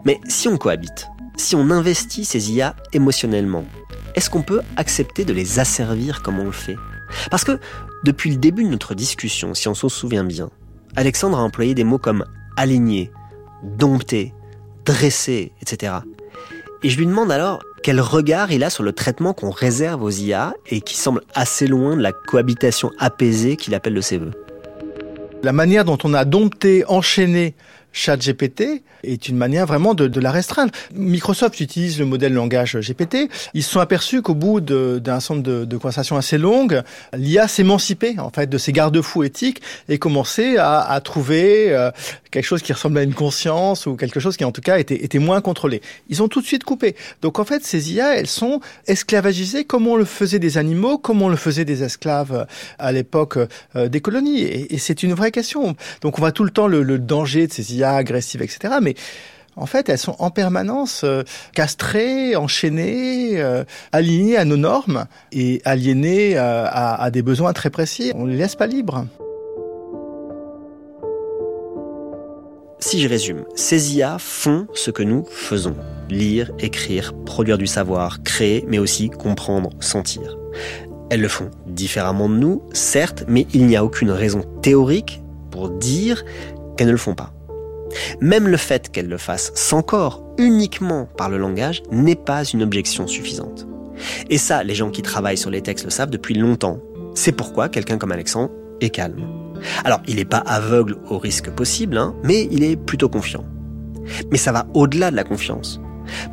[0.06, 3.66] Mais si on cohabite, si on investit ces IA émotionnellement,
[4.16, 6.76] est-ce qu'on peut accepter de les asservir comme on le fait?
[7.30, 7.60] Parce que
[8.04, 10.50] depuis le début de notre discussion, si on s'en souvient bien,
[10.95, 12.26] Alexandre a employé des mots comme
[12.56, 13.12] aligner,
[13.64, 14.34] dompter,
[14.86, 15.93] dresser, etc.
[16.84, 20.12] Et je lui demande alors quel regard il a sur le traitement qu'on réserve aux
[20.12, 24.34] IA et qui semble assez loin de la cohabitation apaisée qu'il appelle de ses voeux.
[25.43, 27.56] La manière dont on a dompté, enchaîné
[27.94, 30.72] ChatGPT est une manière vraiment de, de, la restreindre.
[30.94, 33.30] Microsoft utilise le modèle langage GPT.
[33.54, 36.84] Ils se sont aperçus qu'au bout d'un centre de, de conversations assez longues,
[37.14, 41.92] l'IA s'émancipait en fait de ses garde-fous éthiques et commençait à, à trouver euh,
[42.32, 45.04] quelque chose qui ressemblait à une conscience ou quelque chose qui en tout cas était,
[45.04, 45.82] était moins contrôlé.
[46.10, 46.96] Ils ont tout de suite coupé.
[47.22, 51.22] Donc en fait, ces IA, elles sont esclavagisées comme on le faisait des animaux, comme
[51.22, 52.46] on le faisait des esclaves
[52.80, 53.38] à l'époque
[53.76, 54.42] euh, des colonies.
[54.42, 55.76] Et, et c'est une vraie question.
[56.02, 58.76] Donc on voit tout le temps le, le danger de ces IA agressives, etc.
[58.82, 58.96] Mais
[59.58, 61.24] en fait, elles sont en permanence euh,
[61.54, 67.72] castrées, enchaînées, euh, alignées à nos normes et aliénées euh, à, à, des besoins très
[67.72, 68.12] précis.
[68.16, 69.06] On les laisse pas libres.
[72.80, 75.76] Si je résume, ces IA font ce que nous faisons.
[76.10, 80.38] Lire, écrire, produire du savoir, créer, mais aussi comprendre, sentir.
[81.10, 85.70] Elles le font différemment de nous, certes, mais il n'y a aucune raison théorique pour
[85.72, 86.24] dire
[86.78, 87.34] qu'elles ne le font pas.
[88.22, 92.64] Même le fait qu'elle le fasse sans corps, uniquement par le langage, n'est pas une
[92.64, 93.68] objection suffisante.
[94.30, 96.80] Et ça, les gens qui travaillent sur les textes le savent depuis longtemps.
[97.16, 99.28] C'est pourquoi quelqu'un comme Alexandre est calme.
[99.84, 103.46] Alors, il n'est pas aveugle au risque possible, hein, mais il est plutôt confiant.
[104.32, 105.82] Mais ça va au-delà de la confiance.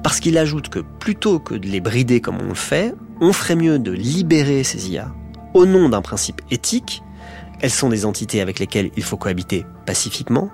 [0.02, 3.56] Parce qu'il ajoute que plutôt que de les brider comme on le fait, on ferait
[3.56, 5.12] mieux de libérer ces IA
[5.54, 7.02] au nom d'un principe éthique.
[7.60, 10.50] Elles sont des entités avec lesquelles il faut cohabiter pacifiquement,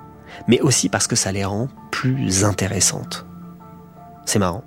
[0.48, 3.26] mais aussi parce que ça les rend plus intéressantes.
[4.26, 4.64] C'est marrant.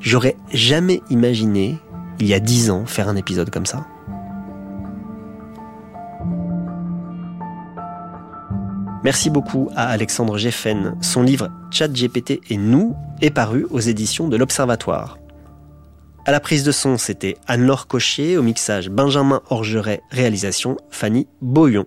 [0.00, 1.78] J'aurais jamais imaginé,
[2.20, 3.86] il y a dix ans, faire un épisode comme ça.
[9.04, 10.96] Merci beaucoup à Alexandre Geffen.
[11.00, 15.18] Son livre Chat GPT et nous est paru aux éditions de l'Observatoire.
[16.24, 21.86] À la prise de son, c'était Anne-Laure Cocher, au mixage Benjamin Orgeret, réalisation Fanny Boyon.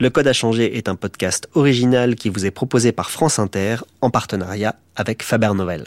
[0.00, 3.76] Le Code a changé est un podcast original qui vous est proposé par France Inter
[4.00, 5.84] en partenariat avec Faber Novel.